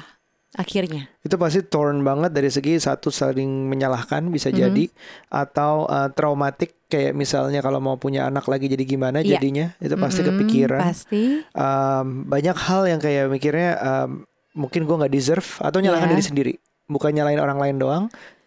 akhirnya 0.52 1.10
Itu 1.20 1.34
pasti 1.34 1.60
torn 1.60 2.00
banget 2.00 2.30
dari 2.30 2.46
segi 2.46 2.78
satu 2.78 3.10
saling 3.10 3.66
menyalahkan 3.66 4.28
bisa 4.28 4.48
Mhm. 4.48 4.56
jadi 4.56 4.84
atau 5.28 5.84
uh, 5.84 6.08
traumatik 6.08 6.86
kayak 6.86 7.12
misalnya 7.12 7.58
kalau 7.58 7.76
mau 7.76 7.96
punya 7.96 8.24
anak 8.24 8.46
lagi 8.46 8.66
jadi 8.66 8.84
gimana 8.84 9.20
Iya. 9.20 9.36
jadinya 9.36 9.74
itu 9.76 9.96
pasti 9.96 10.22
Mm-mm, 10.22 10.30
kepikiran. 10.32 10.80
pasti 10.80 11.22
Um, 11.50 12.24
banyak 12.24 12.56
hal 12.56 12.86
yang 12.86 13.00
kayak 13.00 13.26
mikirnya 13.26 13.70
um, 13.76 14.22
mungkin 14.54 14.84
gua 14.84 15.02
nggak 15.02 15.12
deserve 15.12 15.50
atau 15.58 15.78
nyalakan 15.78 16.06
Iya. 16.06 16.12
diri 16.14 16.24
sendiri 16.24 16.52
bukan 16.86 17.10
nyalain 17.10 17.36
orang 17.36 17.58
lain 17.58 17.76
doang 17.76 18.04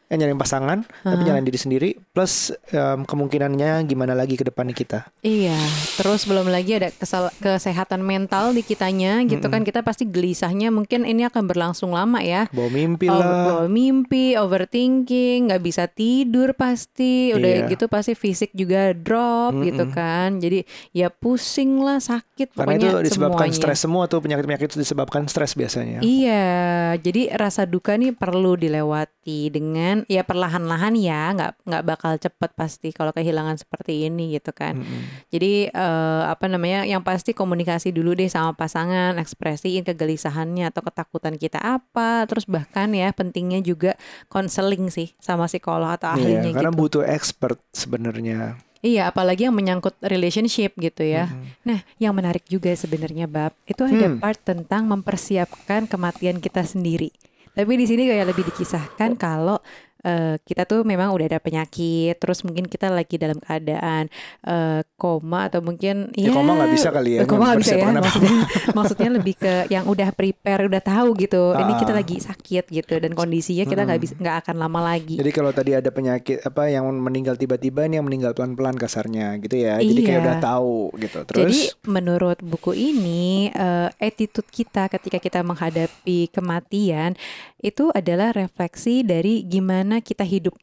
eh, 0.10 0.16
nyalain 0.16 0.36
pasangan 0.36 0.82
tapi 1.00 1.16
Heeh. 1.16 1.24
nyalain 1.24 1.46
diri 1.46 1.56
sendiri 1.56 1.90
plus 2.10 2.34
um, 2.70 3.06
kemungkinannya 3.06 3.86
gimana 3.86 4.12
lagi 4.12 4.34
ke 4.34 4.44
depannya 4.44 4.74
kita 4.74 5.06
Iya, 5.20 5.56
terus 5.96 6.24
belum 6.24 6.48
lagi 6.48 6.76
ada 6.76 6.90
kesal- 6.92 7.32
kesehatan 7.38 8.02
mental 8.02 8.52
di 8.52 8.62
kitanya 8.62 9.22
gitu 9.22 9.46
kan 9.46 9.62
kita 9.62 9.80
pasti 9.80 10.04
gelisahnya 10.04 10.70
mungkin 10.70 11.04
ini 11.04 11.24
akan 11.24 11.46
berlangsung 11.46 11.92
lama 11.92 12.20
ya. 12.20 12.50
bawa 12.50 12.70
mimpi 12.70 13.06
lah 13.06 13.28
bawa 13.46 13.66
mimpi, 13.66 14.34
overthinking, 14.34 15.48
nggak 15.48 15.62
bisa 15.62 15.86
tidur 15.86 16.54
pasti, 16.54 17.32
udah 17.32 17.66
Iya. 17.66 17.70
gitu 17.70 17.86
pasti 17.86 18.14
fisik 18.14 18.52
juga 18.52 18.92
drop 18.92 19.60
gitu 19.60 19.86
Mm-mm. 19.86 19.94
kan. 19.94 20.30
Jadi 20.38 20.64
ya 20.92 21.10
pusing 21.10 21.80
lah, 21.80 22.00
sakit 22.00 22.52
karena 22.52 22.76
pokoknya 22.76 22.90
itu 22.90 23.00
disebabkan 23.06 23.48
stres 23.52 23.80
semua 23.80 24.06
tuh 24.06 24.20
penyakit-penyakit 24.20 24.68
itu 24.70 24.80
disebabkan 24.80 25.26
stres 25.26 25.54
biasanya 25.54 26.00
Iya, 26.00 26.56
jadi 26.98 27.36
rasa 27.36 27.64
duka 27.64 27.94
nih 27.94 28.12
perlu 28.12 28.56
dilewati 28.56 29.50
dengan 29.50 29.99
ya 30.08 30.24
perlahan-lahan 30.24 30.94
ya, 30.96 31.34
nggak 31.36 31.52
nggak 31.66 31.84
bakal 31.84 32.14
cepet 32.16 32.52
pasti 32.54 32.90
kalau 32.94 33.12
kehilangan 33.12 33.58
seperti 33.58 34.08
ini 34.08 34.38
gitu 34.38 34.54
kan. 34.54 34.80
Mm-mm. 34.80 35.28
Jadi 35.28 35.68
eh, 35.68 36.24
apa 36.24 36.46
namanya? 36.46 36.86
Yang 36.86 37.02
pasti 37.04 37.32
komunikasi 37.34 37.92
dulu 37.92 38.14
deh 38.14 38.30
sama 38.30 38.54
pasangan, 38.54 39.18
ekspresiin 39.18 39.84
kegelisahannya 39.84 40.70
atau 40.70 40.86
ketakutan 40.86 41.36
kita 41.36 41.60
apa. 41.60 42.24
Terus 42.30 42.46
bahkan 42.46 42.94
ya 42.94 43.10
pentingnya 43.12 43.60
juga 43.60 43.98
konseling 44.30 44.88
sih 44.94 45.12
sama 45.18 45.50
psikolog 45.50 45.98
atau 45.98 46.14
ahlinya 46.14 46.50
Iya, 46.50 46.56
karena 46.56 46.72
gitu. 46.72 46.80
butuh 46.80 47.04
expert 47.04 47.58
sebenarnya. 47.74 48.56
Iya, 48.80 49.12
apalagi 49.12 49.44
yang 49.44 49.60
menyangkut 49.60 50.00
relationship 50.00 50.72
gitu 50.80 51.04
ya. 51.04 51.28
Mhm. 51.28 51.68
Nah, 51.68 51.80
yang 52.00 52.16
menarik 52.16 52.48
juga 52.48 52.72
sebenarnya 52.72 53.28
bab 53.28 53.52
itu 53.68 53.84
ada 53.84 54.08
Hmm. 54.08 54.24
part 54.24 54.40
tentang 54.40 54.88
mempersiapkan 54.88 55.84
kematian 55.84 56.40
kita 56.40 56.64
sendiri. 56.64 57.12
Tapi 57.52 57.76
di 57.76 57.84
sini 57.84 58.08
kayak 58.08 58.32
lebih 58.32 58.48
dikisahkan 58.48 59.20
kalau 59.20 59.60
eh, 60.02 60.36
kita 60.40 60.64
tuh 60.64 60.82
memang 60.84 61.12
udah 61.12 61.28
ada 61.28 61.40
penyakit, 61.40 62.16
terus 62.16 62.42
mungkin 62.42 62.66
kita 62.66 62.88
lagi 62.88 63.16
dalam 63.16 63.38
keadaan 63.38 64.08
eh, 64.44 64.82
koma 64.96 65.48
atau 65.48 65.60
mungkin 65.60 66.12
Ya, 66.14 66.32
koma 66.32 66.56
nggak 66.56 66.72
bisa 66.74 66.90
kali 66.90 67.12
ya, 67.16 67.22
Koma 67.24 67.52
nggak 67.52 67.62
bisa 67.62 67.76
ya. 67.76 67.88
Maksudnya, 67.90 68.36
maksudnya 68.74 69.10
lebih 69.12 69.36
ke 69.36 69.54
yang 69.68 69.86
udah 69.86 70.10
prepare, 70.12 70.66
udah 70.66 70.82
tahu 70.82 71.16
gitu. 71.16 71.54
Ini 71.54 71.74
kita 71.76 71.92
Ah. 71.92 71.98
lagi 72.00 72.16
sakit 72.18 72.66
gitu 72.68 72.94
dan 72.98 73.12
kondisinya 73.12 73.64
kita 73.64 73.82
nggak 73.84 74.00
bisa 74.00 74.14
nggak 74.16 74.38
akan 74.46 74.56
lama 74.58 74.80
lagi. 74.96 75.20
Jadi 75.20 75.32
kalau 75.32 75.52
tadi 75.52 75.72
ada 75.74 75.90
penyakit 75.90 76.42
apa 76.42 76.68
yang 76.68 76.88
meninggal 76.90 77.36
tiba-tiba 77.36 77.84
ini 77.84 77.98
yang 77.98 78.08
meninggal 78.08 78.32
pelan-pelan 78.32 78.76
kasarnya 78.76 79.36
gitu 79.40 79.56
ya. 79.58 79.78
Jadi 79.78 80.02
kayak 80.02 80.16
Iya. 80.16 80.24
udah 80.24 80.36
tahu 80.40 80.78
gitu. 80.98 81.18
Jadi 81.24 81.32
Terus 81.32 81.60
menurut 81.84 82.38
buku 82.40 82.72
ini 82.72 83.50
eh, 83.50 83.90
attitude 84.00 84.48
kita 84.48 84.88
ketika 84.88 85.18
kita 85.18 85.40
menghadapi 85.42 86.30
kematian 86.30 87.16
itu 87.60 87.92
adalah 87.92 88.32
refleksi 88.32 89.04
dari 89.04 89.44
gimana 89.44 90.00
kita 90.00 90.24
hidup, 90.24 90.56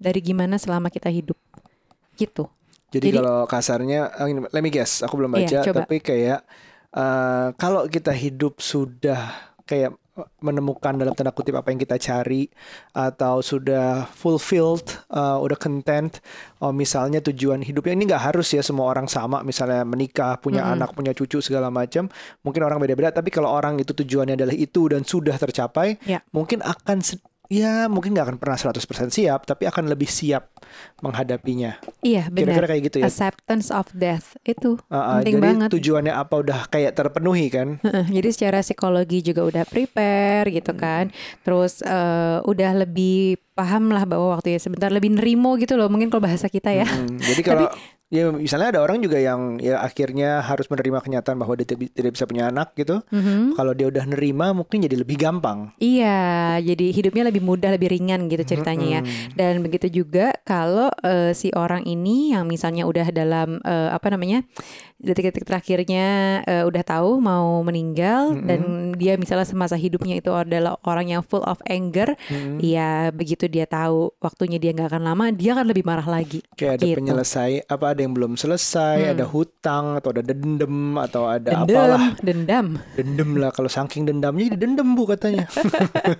dari 0.00 0.20
gimana 0.24 0.56
selama 0.56 0.88
kita 0.88 1.12
hidup, 1.12 1.36
gitu. 2.16 2.48
jadi, 2.92 3.08
jadi- 3.12 3.16
kalau 3.20 3.44
kasarnya 3.48 4.12
eh, 4.16 4.28
let 4.52 4.62
me 4.64 4.68
guess, 4.72 5.00
aku 5.04 5.16
belum 5.20 5.32
baca 5.32 5.44
Iya, 5.44 5.64
coba. 5.64 5.84
tapi 5.84 6.00
kayak 6.00 6.40
eh, 6.92 7.48
kalau 7.56 7.88
kita 7.88 8.12
hidup 8.12 8.60
sudah 8.60 9.52
kayak 9.64 9.96
menemukan 10.44 10.92
dalam 10.92 11.16
tanda 11.16 11.32
kutip 11.32 11.56
apa 11.56 11.72
yang 11.72 11.80
kita 11.80 11.96
cari 11.96 12.44
atau 12.92 13.40
sudah 13.40 14.04
fulfilled, 14.12 14.84
uh, 15.08 15.40
udah 15.40 15.56
content, 15.56 16.20
oh, 16.60 16.68
misalnya 16.68 17.24
tujuan 17.24 17.64
hidupnya 17.64 17.96
ini 17.96 18.04
nggak 18.12 18.32
harus 18.32 18.52
ya 18.52 18.60
semua 18.60 18.92
orang 18.92 19.08
sama, 19.08 19.40
misalnya 19.40 19.88
menikah, 19.88 20.36
punya 20.36 20.68
Mm-mm. 20.68 20.74
anak, 20.76 20.92
punya 20.92 21.16
cucu 21.16 21.40
segala 21.40 21.72
macam, 21.72 22.12
mungkin 22.44 22.60
orang 22.60 22.76
beda-beda. 22.76 23.08
Tapi 23.08 23.32
kalau 23.32 23.48
orang 23.48 23.80
itu 23.80 23.96
tujuannya 23.96 24.36
adalah 24.36 24.52
itu 24.52 24.84
dan 24.92 25.00
sudah 25.02 25.36
tercapai, 25.40 25.96
Ya. 26.04 26.20
mungkin 26.36 26.60
akan 26.60 27.00
ya 27.46 27.86
mungkin 27.86 28.14
nggak 28.14 28.26
akan 28.26 28.38
pernah 28.38 28.56
100% 28.56 28.78
siap, 29.08 29.44
tapi 29.44 29.66
akan 29.66 29.86
lebih 29.86 30.06
siap 30.06 30.50
menghadapinya. 31.00 31.76
Iya 32.00 32.30
Kira-kira 32.30 32.64
benar. 32.64 32.70
kayak 32.70 32.82
gitu 32.88 32.96
ya. 33.02 33.06
Acceptance 33.06 33.68
of 33.68 33.86
death 33.92 34.38
itu 34.42 34.78
Uh, 34.88 34.96
uh, 34.96 35.14
penting 35.20 35.36
jadi 35.36 35.44
banget. 35.44 35.68
tujuannya 35.70 36.14
apa 36.14 36.34
udah 36.38 36.60
kayak 36.68 36.92
terpenuhi 36.94 37.46
kan? 37.48 37.68
Jadi 38.08 38.28
secara 38.32 38.60
psikologi 38.60 39.20
juga 39.20 39.44
udah 39.44 39.64
prepare 39.66 40.48
gitu 40.48 40.72
kan. 40.72 41.12
Terus 41.42 41.80
eh, 41.82 42.38
udah 42.42 42.70
lebih 42.86 43.36
paham 43.52 43.92
lah 43.92 44.08
bahwa 44.08 44.32
waktu 44.32 44.56
ya 44.56 44.60
sebentar 44.60 44.88
lebih 44.88 45.12
nerimo 45.12 45.60
gitu 45.60 45.76
loh 45.76 45.92
mungkin 45.92 46.08
kalau 46.08 46.24
bahasa 46.24 46.48
kita 46.48 46.72
ya. 46.72 46.88
Mm, 46.88 47.20
jadi 47.20 47.42
kalau 47.44 47.66
ya 48.12 48.28
misalnya 48.28 48.76
ada 48.76 48.80
orang 48.84 49.00
juga 49.00 49.16
yang 49.16 49.56
ya 49.56 49.80
akhirnya 49.80 50.44
harus 50.44 50.68
menerima 50.68 51.00
kenyataan 51.00 51.40
bahwa 51.40 51.56
dia 51.56 51.64
tidak 51.64 52.12
bisa 52.12 52.28
punya 52.28 52.52
anak 52.52 52.76
gitu. 52.76 53.00
Mhm. 53.08 53.56
Kalau 53.56 53.72
dia 53.72 53.88
udah 53.88 54.04
nerima 54.04 54.52
mungkin 54.52 54.84
jadi 54.84 55.00
lebih 55.00 55.16
gampang. 55.16 55.72
Iya, 55.80 56.60
jadi 56.60 56.92
hidupnya 56.92 57.32
lebih 57.32 57.40
mudah, 57.40 57.72
lebih 57.72 57.88
ringan 57.88 58.28
gitu 58.28 58.44
ceritanya 58.44 58.86
ya. 58.86 59.00
Mm-mm. 59.00 59.32
Dan 59.32 59.64
begitu 59.64 59.88
juga 59.88 60.36
kalau 60.44 60.92
eh, 61.00 61.32
si 61.32 61.48
orang 61.56 61.88
ini 61.88 62.36
yang 62.36 62.44
misalnya 62.44 62.84
udah 62.84 63.08
dalam 63.08 63.64
eh, 63.64 63.88
apa 63.88 64.12
namanya 64.12 64.44
detik-detik 65.02 65.42
terakhirnya 65.42 66.06
eh, 66.42 66.62
udah 66.62 66.80
tahu 66.80 67.18
mau 67.18 67.60
meninggal 67.60 68.32
Mm-mm. 68.32 68.46
dan 68.46 68.60
dia 68.94 69.18
misalnya 69.18 69.44
semasa 69.44 69.74
hidupnya 69.74 70.16
itu 70.16 70.30
adalah 70.30 70.78
orang 70.82 71.10
yang 71.10 71.22
full 71.22 71.42
of 71.42 71.58
anger, 71.66 72.14
Mm-mm. 72.26 72.56
ya 72.58 73.10
begitu 73.10 73.46
dia 73.46 73.66
tahu 73.66 74.14
waktunya 74.18 74.56
dia 74.56 74.70
nggak 74.70 74.88
akan 74.88 75.02
lama, 75.02 75.24
dia 75.28 75.52
akan 75.52 75.66
lebih 75.66 75.82
marah 75.82 76.06
lagi. 76.06 76.40
Kayak 76.54 76.78
ada 76.78 76.84
Gitu. 76.86 76.98
penyelesai 76.98 77.52
apa 77.66 77.84
ada 77.90 78.00
yang 78.00 78.12
belum 78.12 78.32
selesai, 78.34 78.96
Hmm. 79.02 79.12
ada 79.12 79.24
hutang 79.26 79.84
atau 79.96 80.08
ada 80.10 80.22
dendam 80.22 80.76
atau 80.96 81.22
ada 81.26 81.50
Dendam, 81.50 81.66
apalah. 81.66 82.04
dendam. 82.20 82.66
Dendam 82.94 83.30
lah 83.36 83.50
kalau 83.50 83.66
saking 83.66 84.04
dendamnya 84.04 84.52
jadi 84.52 84.58
dendam 84.60 84.94
Bu 84.94 85.08
katanya. 85.08 85.50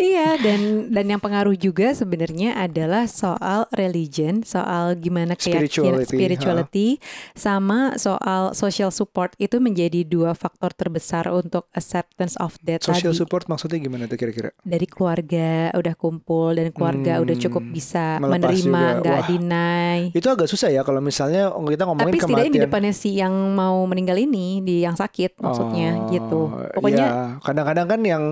iya 0.00 0.36
dan 0.38 0.90
dan 0.90 1.04
yang 1.06 1.20
pengaruh 1.20 1.54
juga 1.54 1.92
sebenarnya 1.92 2.56
adalah 2.56 3.04
soal 3.06 3.68
religion, 3.72 4.42
soal 4.42 4.96
gimana 4.96 5.36
keyakinan 5.36 6.02
Spirituality, 6.02 6.08
spirituality 6.08 6.88
sama 7.34 7.91
pertama 7.92 8.18
soal 8.18 8.42
social 8.56 8.90
support 8.90 9.36
itu 9.36 9.60
menjadi 9.60 10.04
dua 10.04 10.32
faktor 10.32 10.72
terbesar 10.72 11.28
untuk 11.28 11.68
acceptance 11.76 12.34
of 12.40 12.56
death 12.64 12.84
Social 12.84 13.12
tadi. 13.12 13.20
support 13.20 13.44
maksudnya 13.48 13.78
gimana 13.80 14.08
tuh 14.08 14.16
kira-kira? 14.16 14.50
Dari 14.64 14.86
keluarga 14.88 15.72
udah 15.76 15.94
kumpul 15.96 16.56
dan 16.56 16.72
keluarga 16.72 17.20
udah 17.20 17.34
Hmm, 17.36 17.44
cukup 17.48 17.64
bisa 17.72 18.20
menerima, 18.20 18.82
nggak 19.02 19.20
deny. 19.28 19.98
Itu 20.12 20.28
agak 20.28 20.48
susah 20.48 20.68
ya 20.72 20.82
kalau 20.84 21.00
misalnya 21.00 21.52
kita 21.52 21.84
ngomongin 21.88 22.12
Tapi 22.12 22.20
setidaknya 22.20 22.52
di 22.52 22.62
depannya 22.64 22.92
si 22.94 23.10
yang 23.16 23.32
mau 23.52 23.84
meninggal 23.88 24.16
ini, 24.20 24.60
di 24.64 24.84
yang 24.84 24.96
sakit 24.96 25.40
maksudnya 25.40 25.90
Oh, 25.92 26.08
gitu. 26.08 26.40
Pokoknya 26.78 27.06
ya, 27.06 27.20
kadang-kadang 27.44 27.86
kan 27.88 28.00
yang 28.04 28.22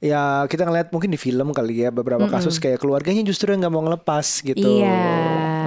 ya 0.00 0.48
kita 0.48 0.64
ngeliat 0.64 0.88
mungkin 0.90 1.12
di 1.12 1.20
film 1.20 1.52
kali 1.52 1.84
ya 1.84 1.92
beberapa 1.92 2.24
Mm-mm. 2.24 2.34
kasus 2.34 2.56
kayak 2.56 2.80
keluarganya 2.80 3.20
justru 3.20 3.52
yang 3.52 3.60
nggak 3.64 3.74
mau 3.74 3.84
ngelepas 3.84 4.26
gitu. 4.40 4.64
Iya, 4.80 5.00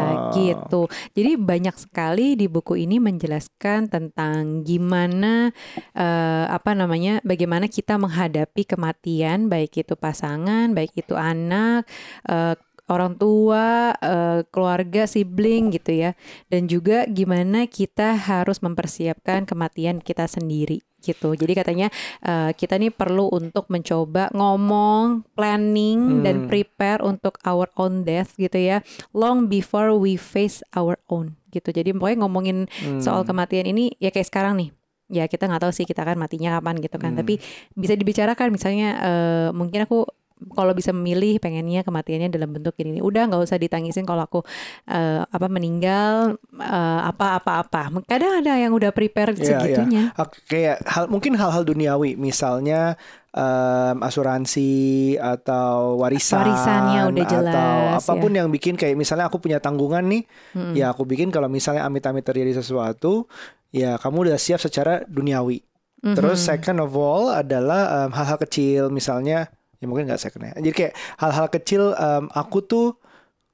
Oh. 0.04 0.34
gitu. 0.36 0.82
Jadi 1.14 1.38
banyak 1.38 1.76
sekali 1.78 2.36
di 2.36 2.50
buku 2.50 2.76
ini 2.76 2.98
menjelaskan 3.00 3.88
tentang 3.88 4.66
gimana 4.66 5.54
eh, 5.96 6.46
apa 6.50 6.74
namanya, 6.74 7.22
bagaimana 7.24 7.70
kita 7.70 7.96
menghadapi 8.02 8.66
kematian, 8.68 9.48
baik 9.48 9.86
itu 9.86 9.94
pasangan, 9.96 10.74
baik 10.74 10.98
itu 10.98 11.14
anak, 11.16 11.86
eh, 12.28 12.58
orang 12.92 13.16
tua, 13.16 13.96
eh, 14.02 14.44
keluarga, 14.52 15.08
sibling 15.08 15.72
gitu 15.72 15.94
ya, 15.94 16.12
dan 16.52 16.68
juga 16.68 17.08
gimana 17.08 17.70
kita 17.70 18.18
harus 18.18 18.60
mempersiapkan 18.60 19.48
kematian 19.48 20.04
kita 20.04 20.28
sendiri 20.28 20.84
gitu. 21.04 21.36
Jadi 21.36 21.54
katanya 21.54 21.88
eh, 22.20 22.52
kita 22.52 22.80
nih 22.80 22.90
perlu 22.90 23.28
untuk 23.28 23.68
mencoba 23.68 24.32
ngomong, 24.32 25.28
planning 25.36 26.24
dan 26.24 26.36
Hmm. 26.36 26.48
prepare 26.48 27.04
untuk 27.04 27.38
our 27.44 27.68
own 27.76 28.02
death 28.02 28.34
gitu 28.36 28.56
ya, 28.56 28.80
long 29.12 29.46
before 29.46 29.92
we 29.94 30.16
face 30.16 30.64
our 30.72 30.96
own 31.08 31.36
gitu. 31.52 31.70
Jadi 31.70 31.92
pokoknya 31.92 32.24
ngomongin 32.24 32.58
Hmm. 32.72 32.98
soal 32.98 33.22
kematian 33.22 33.68
ini 33.68 33.92
ya 34.00 34.10
kayak 34.10 34.26
sekarang 34.26 34.56
nih. 34.56 34.72
Ya 35.12 35.28
kita 35.28 35.46
nggak 35.46 35.62
tahu 35.68 35.74
sih 35.76 35.84
kita 35.84 36.02
akan 36.02 36.18
matinya 36.18 36.58
kapan 36.58 36.80
gitu 36.80 36.98
kan. 36.98 37.14
Hmm. 37.14 37.20
Tapi 37.22 37.38
bisa 37.76 37.94
dibicarakan 37.94 38.50
misalnya 38.50 38.90
eh, 38.98 39.48
mungkin 39.52 39.84
aku 39.84 40.08
kalau 40.52 40.72
bisa 40.72 40.92
memilih 40.92 41.40
pengennya 41.40 41.82
kematiannya 41.82 42.28
dalam 42.28 42.52
bentuk 42.52 42.76
ini. 42.80 43.00
Udah 43.00 43.28
nggak 43.28 43.42
usah 43.42 43.56
ditangisin 43.56 44.04
kalau 44.04 44.26
aku 44.26 44.40
eh, 44.86 45.24
apa 45.24 45.48
meninggal 45.48 46.36
eh, 46.56 47.02
apa 47.04 47.40
apa 47.40 47.64
apa. 47.64 47.82
Kadang 48.04 48.44
ada 48.44 48.58
yang 48.58 48.74
udah 48.74 48.92
prepare 48.92 49.32
Iya, 49.34 49.40
iya. 49.40 49.48
segitunya. 49.48 50.04
Ak- 50.14 50.44
kayak 50.46 50.84
hal 50.84 51.08
mungkin 51.08 51.34
hal-hal 51.36 51.64
duniawi. 51.64 52.14
Misalnya 52.14 53.00
em, 53.32 53.98
asuransi 54.00 54.72
atau 55.18 55.98
warisan 55.98 56.44
Warisannya 56.44 57.02
udah 57.10 57.26
atau 57.26 57.34
jelas, 57.34 57.98
apa 58.04 58.14
pun 58.16 58.32
yang 58.32 58.50
bikin 58.50 58.76
kayak 58.76 58.94
misalnya 58.94 59.26
aku 59.26 59.40
punya 59.40 59.58
tanggungan 59.58 60.06
nih. 60.06 60.24
Mm-mm. 60.54 60.74
ya 60.76 60.92
aku 60.92 61.04
bikin 61.04 61.30
kalau 61.30 61.50
misalnya 61.50 61.82
amit-amit 61.84 62.22
terjadi 62.22 62.60
sesuatu 62.60 63.26
ya 63.74 63.98
kamu 63.98 64.30
udah 64.30 64.38
siap 64.38 64.60
secara 64.60 65.02
duniawi. 65.08 65.64
Mhm. 66.04 66.20
terus 66.20 66.44
second 66.44 66.84
of 66.84 66.92
all 66.94 67.32
adalah 67.32 68.06
em, 68.06 68.12
hal-hal 68.12 68.36
kecil. 68.38 68.92
Misalnya 68.92 69.48
ya 69.84 69.88
mungkin 69.92 70.08
nggak 70.08 70.22
second 70.24 70.48
ya 70.48 70.54
jadi 70.64 70.72
kayak 70.72 70.94
hal-hal 71.20 71.48
kecil 71.52 71.92
em, 71.94 72.32
aku 72.32 72.64
tuh 72.64 72.96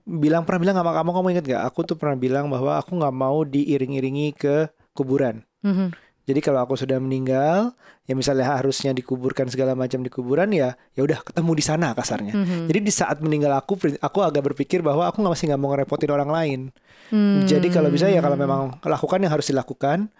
bilang 0.05 0.45
pernah 0.45 0.61
bilang 0.61 0.75
sama 0.77 0.93
kamu 0.93 1.09
kamu 1.11 1.27
inget 1.33 1.45
gak 1.53 1.63
aku 1.65 1.85
tuh 1.85 1.97
pernah 1.97 2.17
bilang 2.17 2.45
bahwa 2.49 2.77
aku 2.77 2.97
nggak 2.97 3.13
mau 3.13 3.41
diiring-iringi 3.45 4.33
ke 4.33 4.69
kuburan 4.93 5.41
Mhm. 5.65 5.91
jadi 6.29 6.39
kalau 6.39 6.61
aku 6.63 6.77
sudah 6.77 7.01
meninggal, 7.01 7.73
ya 8.05 8.13
misalnya 8.13 8.53
harusnya 8.53 8.93
dikuburkan 8.93 9.49
segala 9.49 9.73
macam 9.73 9.99
di 10.05 10.13
kuburan 10.13 10.53
ya, 10.53 10.77
ya 10.93 11.01
udah 11.01 11.25
ketemu 11.25 11.51
di 11.57 11.63
sana 11.65 11.91
kasarnya. 11.97 12.37
Mhm. 12.37 12.69
Jadi 12.69 12.79
di 12.85 12.93
saat 12.93 13.17
meninggal 13.19 13.57
aku, 13.57 13.75
aku 13.97 14.19
agak 14.21 14.53
berpikir 14.53 14.85
bahwa 14.85 15.09
aku 15.09 15.25
nggak 15.25 15.33
masih 15.35 15.45
nggak 15.49 15.61
mau 15.61 15.73
ngerepotin 15.73 16.11
orang 16.13 16.29
lain. 16.29 16.59
Hmm. 17.09 17.49
Jadi 17.49 17.73
kalau 17.73 17.89
bisa 17.89 18.07
ya 18.13 18.21
kalau 18.21 18.37
memang 18.37 18.77
lakukan 18.77 19.19
yang 19.19 19.33
harus 19.33 19.49
dilakukan. 19.49 20.13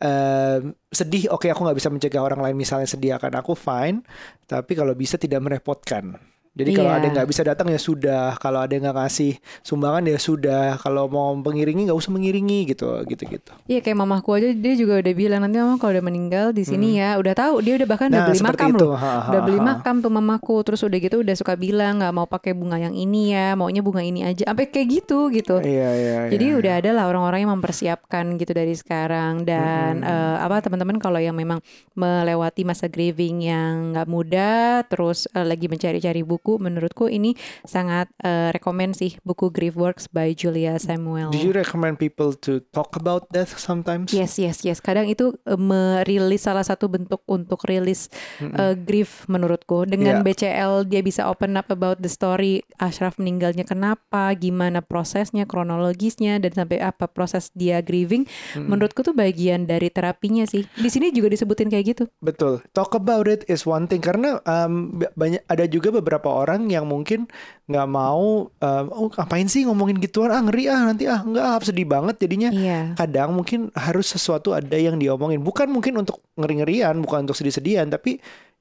Em, 0.00 0.72
sedih, 0.88 1.28
oke 1.28 1.44
aku 1.52 1.60
nggak 1.60 1.76
bisa 1.76 1.92
mencegah 1.92 2.24
orang 2.24 2.40
lain 2.40 2.56
misalnya 2.56 2.88
sedih 2.88 3.20
akan 3.20 3.32
aku 3.36 3.52
fine. 3.52 4.00
Tapi 4.48 4.72
kalau 4.72 4.96
bisa 4.96 5.20
tidak 5.20 5.44
merepotkan. 5.44 6.16
Jadi 6.50 6.70
kalau 6.72 6.88
Iya. 6.88 6.96
ada 6.96 7.04
yang 7.04 7.14
nggak 7.14 7.30
bisa 7.30 7.42
datang 7.42 7.66
ya 7.66 7.78
sudah. 7.78 8.34
Kalau 8.36 8.58
ada 8.58 8.68
yang 8.68 8.82
nggak 8.82 8.98
ngasih 8.98 9.32
sumbangan 9.60 10.02
ya 10.04 10.18
sudah. 10.18 10.76
Kalau 10.76 11.06
mau 11.06 11.30
mengiringi 11.32 11.86
nggak 11.86 11.94
usah 11.96 12.10
mengiringi 12.10 12.66
gitu, 12.66 12.90
gitu-gitu. 13.06 13.54
Iya 13.64 13.78
kayak 13.78 13.94
mamaku 13.96 14.30
aja 14.34 14.48
dia 14.50 14.74
juga 14.74 14.98
udah 14.98 15.14
bilang 15.14 15.40
nanti 15.40 15.56
mama 15.56 15.76
kalau 15.76 15.92
udah 15.92 16.02
meninggal 16.02 16.46
di 16.50 16.62
sini 16.62 16.98
ya 16.98 17.14
udah 17.16 17.32
tahu 17.32 17.54
dia 17.60 17.74
udah 17.76 17.86
bahkan 17.86 18.08
udah 18.08 18.18
Hmm. 18.18 18.18
Nah 18.20 18.28
beli 18.28 18.40
seperti 18.40 18.58
makam 18.58 18.70
itu. 18.72 18.84
loh 18.84 18.98
Ha, 18.98 19.06
ha, 19.06 19.30
udah 19.30 19.40
beli 19.40 19.56
ha. 19.56 19.64
makam 19.64 19.94
tuh 19.96 20.10
mamaku 20.10 20.56
terus 20.60 20.80
udah 20.82 20.98
gitu 20.98 21.16
udah 21.18 21.34
suka 21.34 21.54
bilang 21.54 21.94
nggak 21.96 22.12
mau 22.12 22.26
pakai 22.26 22.52
bunga 22.52 22.76
yang 22.78 22.94
ini 22.94 23.30
ya 23.30 23.54
maunya 23.54 23.80
bunga 23.80 24.02
ini 24.02 24.20
aja 24.24 24.42
sampai 24.44 24.66
kayak 24.66 24.88
gitu 24.92 25.30
gitu 25.30 25.62
Iya 25.62 25.88
iya. 25.94 26.16
Jadi 26.28 26.46
iya. 26.46 26.58
udah 26.58 26.72
ada 26.76 26.90
lah 26.90 27.04
orang-orang 27.06 27.40
yang 27.40 27.52
mempersiapkan 27.54 28.26
gitu 28.36 28.50
dari 28.50 28.74
sekarang 28.74 29.44
dan 29.44 30.02
eh, 30.02 30.36
apa 30.36 30.58
teman-teman 30.60 30.98
kalau 30.98 31.16
yang 31.16 31.32
memang 31.32 31.62
melewati 31.94 32.62
masa 32.62 32.86
grieving 32.86 33.38
yang 33.40 33.92
nggak 33.92 34.06
mudah 34.06 34.82
terus 34.84 35.30
eh, 35.30 35.46
lagi 35.46 35.64
mencari-cari 35.64 36.20
buku 36.20 36.39
menurutku 36.56 37.06
ini 37.06 37.36
sangat 37.62 38.08
eh, 38.18 38.48
rekomend 38.50 38.94
sih 38.94 39.20
buku 39.20 39.50
Grief 39.50 39.74
Works 39.74 40.08
by 40.08 40.32
Julia 40.32 40.76
Samuel. 40.76 41.28
Do 41.28 41.38
you 41.38 41.52
recommend 41.52 41.96
people 41.96 42.32
to 42.40 42.64
talk 42.70 42.94
about 42.94 43.28
death 43.28 43.52
sometimes? 43.54 44.10
Yes, 44.10 44.36
yes, 44.36 44.62
yes. 44.62 44.78
Kadang 44.78 45.06
itu 45.06 45.36
eh, 45.44 45.58
merilis 45.58 46.40
salah 46.40 46.62
satu 46.62 46.86
bentuk 46.86 47.20
untuk 47.26 47.60
rilis 47.64 48.08
eh, 48.38 48.72
grief 48.74 49.26
menurutku. 49.26 49.84
Dengan 49.84 49.98
Iya. 50.10 50.24
BCL 50.24 50.74
dia 50.86 51.00
bisa 51.00 51.26
open 51.26 51.54
up 51.54 51.68
about 51.68 51.98
the 51.98 52.08
story 52.08 52.62
Ashraf 52.76 53.16
meninggalnya 53.16 53.62
kenapa, 53.62 54.32
gimana 54.32 54.80
prosesnya, 54.80 55.44
kronologisnya 55.44 56.38
dan 56.38 56.54
sampai 56.54 56.78
apa 56.78 57.04
proses 57.04 57.50
dia 57.52 57.80
grieving. 57.80 58.24
Menurutku 58.54 59.02
tuh 59.02 59.12
bagian 59.12 59.64
dari 59.64 59.90
terapinya 59.90 60.44
sih. 60.44 60.62
Di 60.70 60.86
sini 60.86 61.10
juga 61.10 61.28
disebutin 61.28 61.66
kayak 61.66 61.84
gitu. 61.86 62.04
Betul. 62.20 62.62
Talk 62.70 62.94
about 62.94 63.26
it 63.26 63.42
is 63.46 63.64
one 63.64 63.84
thing 63.84 63.98
karena 63.98 64.38
um, 64.44 64.94
ba- 64.94 65.10
banyak 65.12 65.42
ada 65.44 65.64
juga 65.66 65.90
beberapa 65.92 66.29
orang 66.32 66.70
yang 66.70 66.86
mungkin 66.86 67.26
nggak 67.70 67.88
mau 67.90 68.50
um, 68.50 68.84
oh 68.90 69.08
ngapain 69.14 69.46
sih 69.46 69.62
ngomongin 69.66 69.98
gituan 70.02 70.34
ah 70.34 70.42
ngeri 70.42 70.66
ah 70.66 70.90
nanti 70.90 71.06
ah 71.06 71.22
nggak 71.22 71.44
ah 71.44 71.58
sedih 71.62 71.86
banget 71.86 72.18
jadinya. 72.22 72.50
Iya. 72.50 72.94
Kadang 72.98 73.34
mungkin 73.34 73.70
harus 73.74 74.10
sesuatu 74.10 74.54
ada 74.54 74.74
yang 74.78 74.98
diomongin 74.98 75.42
bukan 75.42 75.70
mungkin 75.70 75.98
untuk 75.98 76.22
ngeri-ngerian 76.38 76.98
bukan 77.02 77.26
untuk 77.26 77.38
sedih-sedihan 77.38 77.86
tapi 77.90 78.18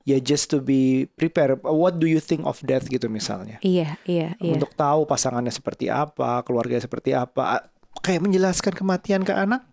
ya 0.08 0.18
just 0.18 0.50
to 0.50 0.62
be 0.62 1.06
prepared. 1.18 1.62
What 1.62 2.02
do 2.02 2.10
you 2.10 2.22
think 2.22 2.46
of 2.46 2.58
death 2.66 2.90
gitu 2.90 3.06
misalnya. 3.12 3.62
Iya, 3.62 4.02
iya, 4.10 4.34
iya. 4.42 4.54
Untuk 4.58 4.74
tahu 4.74 5.06
pasangannya 5.06 5.54
seperti 5.54 5.92
apa, 5.92 6.42
keluarga 6.42 6.82
seperti 6.82 7.14
apa, 7.14 7.62
A- 7.62 7.66
kayak 8.02 8.26
menjelaskan 8.26 8.74
kematian 8.74 9.22
ke 9.22 9.34
anak 9.34 9.66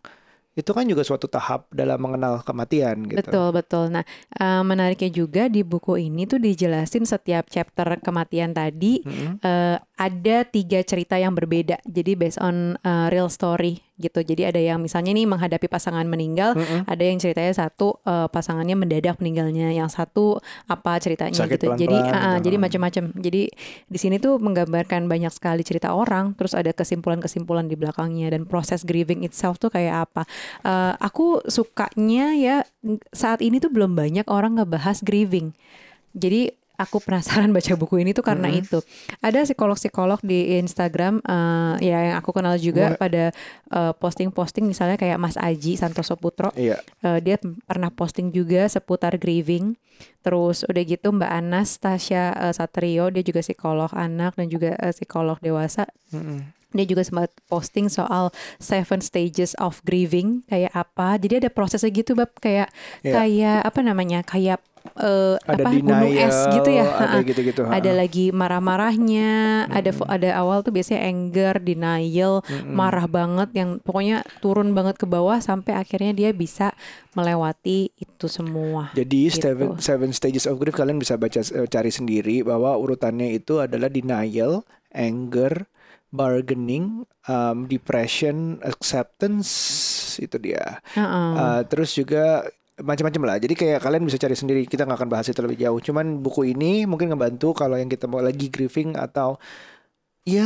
itu 0.56 0.70
kan 0.72 0.88
juga 0.88 1.04
suatu 1.04 1.28
tahap 1.28 1.68
dalam 1.68 2.00
mengenal 2.00 2.40
kematian 2.40 3.04
gitu. 3.04 3.20
Betul 3.20 3.48
betul. 3.52 3.84
Nah 3.92 4.04
eh, 4.40 4.62
menariknya 4.64 5.10
juga 5.12 5.52
di 5.52 5.60
buku 5.60 6.00
ini 6.00 6.24
tuh 6.24 6.40
dijelasin 6.40 7.04
setiap 7.04 7.52
chapter 7.52 8.00
kematian 8.00 8.56
tadi 8.56 9.04
Mm-mm. 9.04 9.38
eh, 9.44 9.76
ada 9.78 10.36
tiga 10.48 10.80
cerita 10.80 11.20
yang 11.20 11.36
berbeda. 11.36 11.78
Jadi 11.84 12.16
based 12.16 12.40
on 12.40 12.80
eh, 12.80 13.06
real 13.12 13.28
story 13.28 13.85
gitu. 13.96 14.20
Jadi 14.20 14.42
ada 14.44 14.60
yang 14.60 14.78
misalnya 14.78 15.16
nih 15.16 15.24
menghadapi 15.24 15.66
pasangan 15.66 16.04
meninggal, 16.04 16.52
Mm-mm. 16.52 16.84
ada 16.84 17.02
yang 17.02 17.16
ceritanya 17.16 17.52
satu 17.56 17.96
eh, 18.04 18.28
pasangannya 18.28 18.76
mendadak 18.76 19.16
meninggalnya, 19.18 19.72
yang 19.72 19.88
satu 19.88 20.40
apa 20.68 21.00
ceritanya 21.00 21.32
Sakit 21.32 21.56
gitu. 21.56 21.66
Jadi 21.74 21.96
pelan-pelan 21.96 22.16
ah, 22.16 22.26
ah, 22.28 22.34
gitu. 22.36 22.44
jadi 22.48 22.56
macam-macam. 22.60 23.04
Jadi 23.16 23.42
di 23.88 23.98
sini 23.98 24.16
tuh 24.20 24.36
menggambarkan 24.36 25.08
banyak 25.08 25.32
sekali 25.32 25.64
cerita 25.64 25.96
orang, 25.96 26.36
terus 26.36 26.52
ada 26.52 26.70
kesimpulan-kesimpulan 26.76 27.66
di 27.66 27.76
belakangnya 27.76 28.32
dan 28.36 28.44
proses 28.44 28.84
grieving 28.84 29.24
itself 29.24 29.56
tuh 29.56 29.72
kayak 29.72 30.08
apa. 30.08 30.22
Eh, 30.62 30.94
aku 31.00 31.40
sukanya 31.48 32.36
ya 32.36 32.56
saat 33.16 33.40
ini 33.40 33.58
tuh 33.58 33.72
belum 33.72 33.96
banyak 33.96 34.28
orang 34.28 34.60
ngebahas 34.60 35.00
grieving. 35.00 35.56
Jadi 36.16 36.52
aku 36.76 37.00
penasaran 37.00 37.50
baca 37.50 37.72
buku 37.74 37.98
ini 37.98 38.12
tuh 38.12 38.22
karena 38.22 38.46
Mhm. 38.46 38.56
itu. 38.58 38.78
Ada 39.18 39.44
psikolog-psikolog 39.44 40.20
di 40.20 40.56
Instagram 40.56 41.20
eh, 41.20 41.74
ya 41.82 41.98
yang 42.04 42.16
aku 42.16 42.30
kenal 42.30 42.56
juga 42.56 42.92
Mulai- 42.92 42.98
pada 42.98 43.24
eh, 43.68 43.92
posting-posting 43.94 44.62
misalnya 44.62 44.94
kayak 44.94 45.16
Mas 45.16 45.34
Aji 45.34 45.74
Santoso 45.74 46.14
Putro. 46.14 46.52
Iya. 46.52 46.78
Eh, 47.02 47.18
dia 47.18 47.36
pernah 47.62 47.88
posting 47.88 48.30
juga 48.30 48.64
seputar 48.66 49.16
grieving. 49.16 49.74
Terus 50.20 50.60
udah 50.62 50.82
gitu 50.82 51.08
Mbak 51.08 51.32
Anastasia 51.32 52.24
eh, 52.34 52.52
Satrio 52.52 53.08
dia 53.08 53.22
juga 53.22 53.40
psikolog 53.40 53.88
anak 53.90 54.34
dan 54.34 54.46
juga 54.46 54.76
eh, 54.76 54.92
psikolog 54.92 55.36
dewasa 55.38 55.88
Mm-mm. 56.10 56.52
dia 56.68 56.84
juga 56.84 57.00
sempat 57.00 57.32
posting 57.46 57.88
soal 57.88 58.28
seven 58.58 59.00
stages 59.00 59.56
of 59.56 59.80
grieving 59.82 60.44
kayak 60.44 60.68
apa. 60.70 61.16
Jadi 61.16 61.40
ada 61.40 61.48
prosesnya 61.48 61.88
gitu 61.88 62.12
bab 62.12 62.28
kayak 62.36 62.68
Iya. 63.00 63.12
kayak 63.14 63.58
apa 63.64 63.80
namanya 63.80 64.20
kayak 64.20 64.60
eh, 64.98 65.36
Ada 65.44 65.62
apa 65.62 65.70
denial, 65.72 65.84
gunung 65.84 66.14
es 66.16 66.38
gitu 66.50 66.70
ya. 66.72 66.84
ada 66.88 67.16
gitu-gitu. 67.22 67.62
Ada 67.62 67.90
lagi 67.92 68.24
marah-marahnya, 68.32 69.30
ada 69.68 69.90
fo- 69.92 70.08
ada 70.08 70.32
awal 70.36 70.60
tuh 70.60 70.72
biasanya 70.72 71.04
anger, 71.04 71.54
denial, 71.60 72.40
Mm-mm. 72.44 72.72
marah 72.72 73.06
banget 73.06 73.48
yang 73.52 73.78
pokoknya 73.80 74.24
turun 74.40 74.72
banget 74.72 74.96
ke 74.96 75.06
bawah 75.06 75.36
sampai 75.38 75.76
akhirnya 75.76 76.12
dia 76.12 76.30
bisa 76.32 76.72
melewati 77.12 77.92
itu 77.96 78.26
semua. 78.28 78.92
Jadi 78.92 79.28
Gitu. 79.28 79.40
seven, 79.40 79.68
seven 79.78 80.10
stages 80.12 80.44
of 80.44 80.56
grief 80.56 80.76
kalian 80.76 80.96
bisa 80.96 81.16
baca 81.16 81.40
eh, 81.40 81.68
cari 81.68 81.90
sendiri 81.90 82.44
bahwa 82.44 82.76
urutannya 82.76 83.32
itu 83.32 83.60
adalah 83.60 83.88
denial, 83.88 84.64
anger, 84.92 85.68
bargaining, 86.10 87.04
um, 87.26 87.66
depression, 87.66 88.56
acceptance 88.64 89.50
itu 90.16 90.36
dia. 90.40 90.80
Heeh. 90.94 91.30
Uh, 91.36 91.60
terus 91.68 91.92
juga 91.92 92.46
macam-macam 92.76 93.22
lah. 93.24 93.36
Jadi 93.40 93.54
kayak 93.56 93.80
kalian 93.80 94.04
bisa 94.04 94.20
cari 94.20 94.36
sendiri. 94.36 94.60
Kita 94.68 94.84
nggak 94.84 94.98
akan 95.00 95.10
bahas 95.10 95.26
itu 95.28 95.40
lebih 95.40 95.56
jauh. 95.60 95.80
Cuman 95.80 96.20
buku 96.20 96.52
ini 96.52 96.84
mungkin 96.84 97.08
ngebantu 97.08 97.56
kalau 97.56 97.76
yang 97.76 97.88
kita 97.88 98.04
mau 98.04 98.20
lagi 98.20 98.52
grieving 98.52 98.96
atau 98.96 99.40
ya 100.26 100.44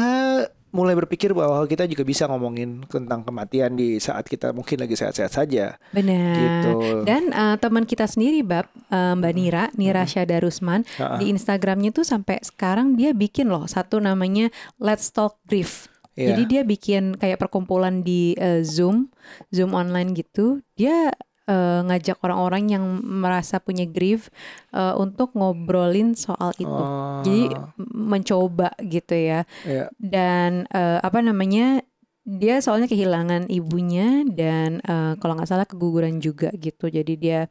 mulai 0.70 0.94
berpikir 0.94 1.34
bahwa 1.34 1.66
kita 1.66 1.82
juga 1.90 2.06
bisa 2.06 2.30
ngomongin 2.30 2.86
tentang 2.86 3.26
kematian 3.26 3.74
di 3.74 3.98
saat 3.98 4.22
kita 4.22 4.54
mungkin 4.54 4.78
lagi 4.78 4.94
sehat-sehat 4.94 5.32
saja. 5.34 5.74
Benar. 5.90 6.34
Gitu. 6.38 6.72
Dan 7.02 7.34
eh, 7.34 7.56
teman 7.58 7.82
kita 7.82 8.06
sendiri, 8.06 8.46
Bab, 8.46 8.70
eh, 8.70 9.14
Mbak 9.18 9.32
Nira, 9.34 9.64
Nira 9.74 10.06
Hmm. 10.06 10.10
Syada 10.14 10.38
Rusman, 10.38 10.86
Ha-ha. 10.94 11.18
di 11.18 11.34
Instagramnya 11.34 11.90
tuh 11.90 12.06
sampai 12.06 12.38
sekarang 12.46 12.94
dia 12.94 13.10
bikin 13.10 13.50
loh 13.50 13.66
satu 13.66 13.98
namanya 13.98 14.54
Let's 14.78 15.10
Talk 15.10 15.42
Grief. 15.50 15.90
Iya. 16.14 16.34
Jadi 16.38 16.42
dia 16.46 16.62
bikin 16.62 17.18
kayak 17.18 17.42
perkumpulan 17.42 18.06
di 18.06 18.38
eh, 18.38 18.62
Zoom, 18.62 19.10
Zoom 19.50 19.74
online 19.74 20.14
gitu. 20.14 20.62
Dia 20.78 21.10
eh, 21.50 21.80
ngajak 21.90 22.22
orang-orang 22.22 22.70
yang 22.70 22.84
merasa 23.02 23.58
punya 23.58 23.82
grief 23.90 24.30
eh, 24.70 24.94
untuk 24.94 25.34
ngobrolin 25.34 26.14
soal 26.14 26.54
itu. 26.54 26.70
Oh, 26.70 27.26
Jadi 27.26 27.50
mencoba 27.90 28.70
gitu 28.86 29.18
ya. 29.18 29.42
ya. 29.66 29.90
Dan 29.98 30.70
eh, 30.70 30.98
apa 31.02 31.18
namanya? 31.18 31.82
Dia 32.20 32.62
soalnya 32.62 32.86
kehilangan 32.86 33.50
ibunya 33.50 34.22
dan 34.28 34.78
eh, 34.86 35.18
kalau 35.18 35.34
nggak 35.34 35.50
salah 35.50 35.66
keguguran 35.66 36.22
juga 36.22 36.54
gitu. 36.54 36.86
Jadi 36.86 37.18
dia 37.18 37.50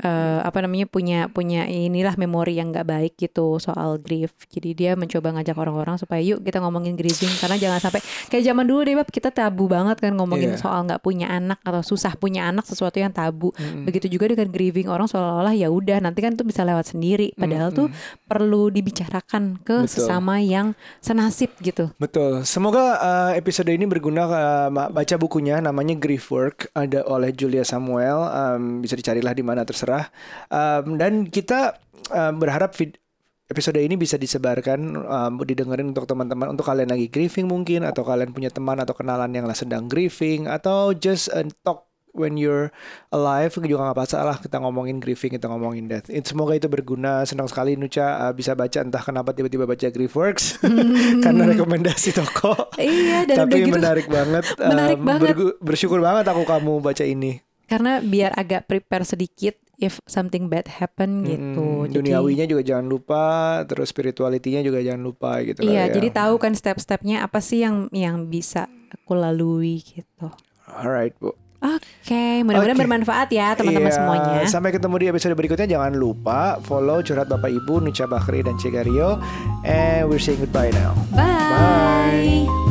eh, 0.00 0.40
apa 0.40 0.64
namanya 0.64 0.88
punya 0.88 1.28
punya 1.28 1.68
inilah 1.68 2.16
memori 2.16 2.56
yang 2.56 2.72
nggak 2.72 2.88
baik 2.88 3.12
gitu 3.20 3.60
soal 3.60 4.00
grief. 4.00 4.32
Jadi 4.48 4.72
dia 4.72 4.96
mencoba 4.96 5.36
ngajak 5.36 5.56
orang-orang 5.56 5.96
supaya 6.00 6.24
yuk 6.24 6.40
kita 6.40 6.60
ngomongin 6.64 6.96
grieving 6.96 7.30
karena 7.40 7.56
jangan 7.60 7.80
sampai 7.88 8.00
kayak 8.32 8.44
zaman 8.48 8.64
dulu 8.64 8.80
deh 8.84 8.96
Bab 8.96 9.08
kita 9.12 9.28
tabu 9.28 9.68
banget 9.68 10.00
kan 10.00 10.12
ngomongin 10.16 10.56
Iya. 10.56 10.60
soal 10.60 10.84
nggak 10.84 11.00
punya 11.00 11.28
anak 11.32 11.60
atau 11.64 11.80
susah 11.84 12.16
punya 12.16 12.48
anak 12.48 12.64
sesuatu 12.64 12.96
yang 13.00 13.12
tabu. 13.12 13.52
Mm-mm. 13.56 13.84
Begitu 13.88 14.08
juga 14.08 14.32
dengan 14.32 14.48
grieving 14.48 14.88
orang 14.88 15.08
seolah-olah 15.08 15.54
ya 15.56 15.68
udah 15.68 16.00
nanti 16.00 16.20
kan 16.24 16.36
tuh 16.36 16.44
bisa 16.44 16.64
lewat 16.64 16.92
sendiri. 16.92 17.32
Padahal 17.36 17.72
tuh 17.72 17.88
perlu 18.24 18.68
dibicarakan 18.72 19.60
ke 19.60 19.84
Betul. 19.84 19.92
sesama 19.92 20.40
yang 20.40 20.72
senasib 21.00 21.52
gitu. 21.60 21.90
Betul. 21.96 22.44
Semoga 22.48 22.98
uh, 23.00 23.32
episode 23.36 23.68
ini 23.72 23.84
berguna. 23.84 24.24
Uh, 24.24 24.68
baca 24.72 25.14
bukunya 25.18 25.58
namanya 25.58 25.98
Grief 25.98 26.30
Work 26.30 26.70
ada 26.72 27.02
oleh 27.08 27.32
Julia 27.34 27.64
Samuel. 27.66 28.22
Um, 28.28 28.62
bisa 28.80 28.94
dicarilah 28.94 29.32
di 29.34 29.42
mana 29.44 29.66
terserah. 29.82 30.06
Um, 30.46 30.94
dan 30.94 31.26
kita 31.26 31.74
um, 32.08 32.38
berharap 32.38 32.70
vid- 32.72 33.02
episode 33.44 33.76
ini 33.76 33.98
bisa 33.98 34.14
disebarkan, 34.14 34.78
um, 34.96 35.32
didengerin 35.42 35.90
untuk 35.90 36.06
teman-teman, 36.06 36.48
untuk 36.48 36.62
kalian 36.62 36.88
lagi 36.88 37.10
grieving 37.10 37.44
mungkin, 37.44 37.82
atau 37.82 38.00
kalian 38.00 38.30
punya 38.30 38.48
teman 38.48 38.78
atau 38.78 38.94
kenalan 38.94 39.28
yang 39.28 39.44
sedang 39.52 39.90
grieving, 39.90 40.46
atau 40.46 40.94
just 40.94 41.28
uh, 41.28 41.42
talk 41.60 41.84
when 42.12 42.36
you're 42.36 42.72
alive. 43.10 43.52
Juga 43.52 43.90
nggak 43.90 43.98
masalah 43.98 44.36
kita 44.36 44.56
ngomongin 44.56 45.00
grieving 45.00 45.36
kita 45.36 45.48
ngomongin 45.48 45.84
death. 45.84 46.08
It- 46.08 46.24
semoga 46.24 46.56
itu 46.56 46.64
berguna. 46.64 47.24
Senang 47.24 47.44
sekali 47.44 47.76
Nucha 47.76 48.24
uh, 48.24 48.32
bisa 48.32 48.52
baca 48.52 48.78
entah 48.80 49.02
kenapa 49.02 49.32
tiba-tiba 49.32 49.68
baca 49.68 49.84
Griefworks. 49.84 50.60
Karena 51.24 51.44
rekomendasi 51.44 52.16
toko. 52.16 52.72
Iya 52.76 53.28
dan 53.28 53.36
tapi 53.44 53.64
gitu. 53.64 53.74
menarik 53.74 54.06
banget 54.08 54.44
Menarik 54.56 54.96
Um, 54.96 55.08
banget. 55.08 55.34
bersyukur 55.60 56.00
banget 56.00 56.24
aku 56.24 56.44
kamu 56.44 56.80
baca 56.80 57.04
ini. 57.04 57.40
Karena 57.64 58.00
biar 58.00 58.32
agak 58.32 58.68
prepare 58.68 59.04
sedikit 59.04 59.56
if 59.82 59.98
something 60.06 60.46
bad 60.46 60.70
happen 60.70 61.26
gitu. 61.26 61.90
Duniawinya 61.90 62.46
juga 62.46 62.62
jangan 62.62 62.86
lupa 62.86 63.22
terus 63.66 63.90
spiritualitinya 63.90 64.62
juga 64.62 64.78
jangan 64.78 65.02
lupa 65.02 65.42
gitu 65.42 65.60
Iya, 65.60 65.90
ya. 65.90 65.92
jadi 65.92 66.08
tahu 66.14 66.38
kan 66.38 66.54
step-stepnya 66.54 67.20
apa 67.20 67.42
sih 67.42 67.60
yang 67.60 67.90
yang 67.90 68.26
bisa 68.26 68.70
aku 68.88 69.12
lalui 69.12 69.82
gitu. 69.82 70.30
alright 70.64 71.12
bu 71.18 71.34
Oke, 71.62 72.42
mudah-mudahan 72.42 72.74
Oke. 72.74 72.82
bermanfaat 72.82 73.28
ya 73.30 73.54
teman-teman 73.54 73.86
Iya, 73.86 73.94
semuanya. 73.94 74.42
Sampai 74.50 74.74
ketemu 74.74 74.98
di 74.98 75.06
episode 75.06 75.38
berikutnya. 75.38 75.70
Jangan 75.70 75.94
lupa 75.94 76.58
follow 76.58 76.98
curhat 77.00 77.30
Bapak 77.30 77.54
Ibu 77.54 77.78
Nucha 77.78 78.10
Bakri 78.10 78.42
dan 78.42 78.58
Cegario. 78.58 79.22
And 79.62 80.10
we're 80.10 80.18
saying 80.18 80.42
goodbye 80.42 80.74
now. 80.74 80.90
Bye. 81.14 82.42
Bye. 82.42 82.61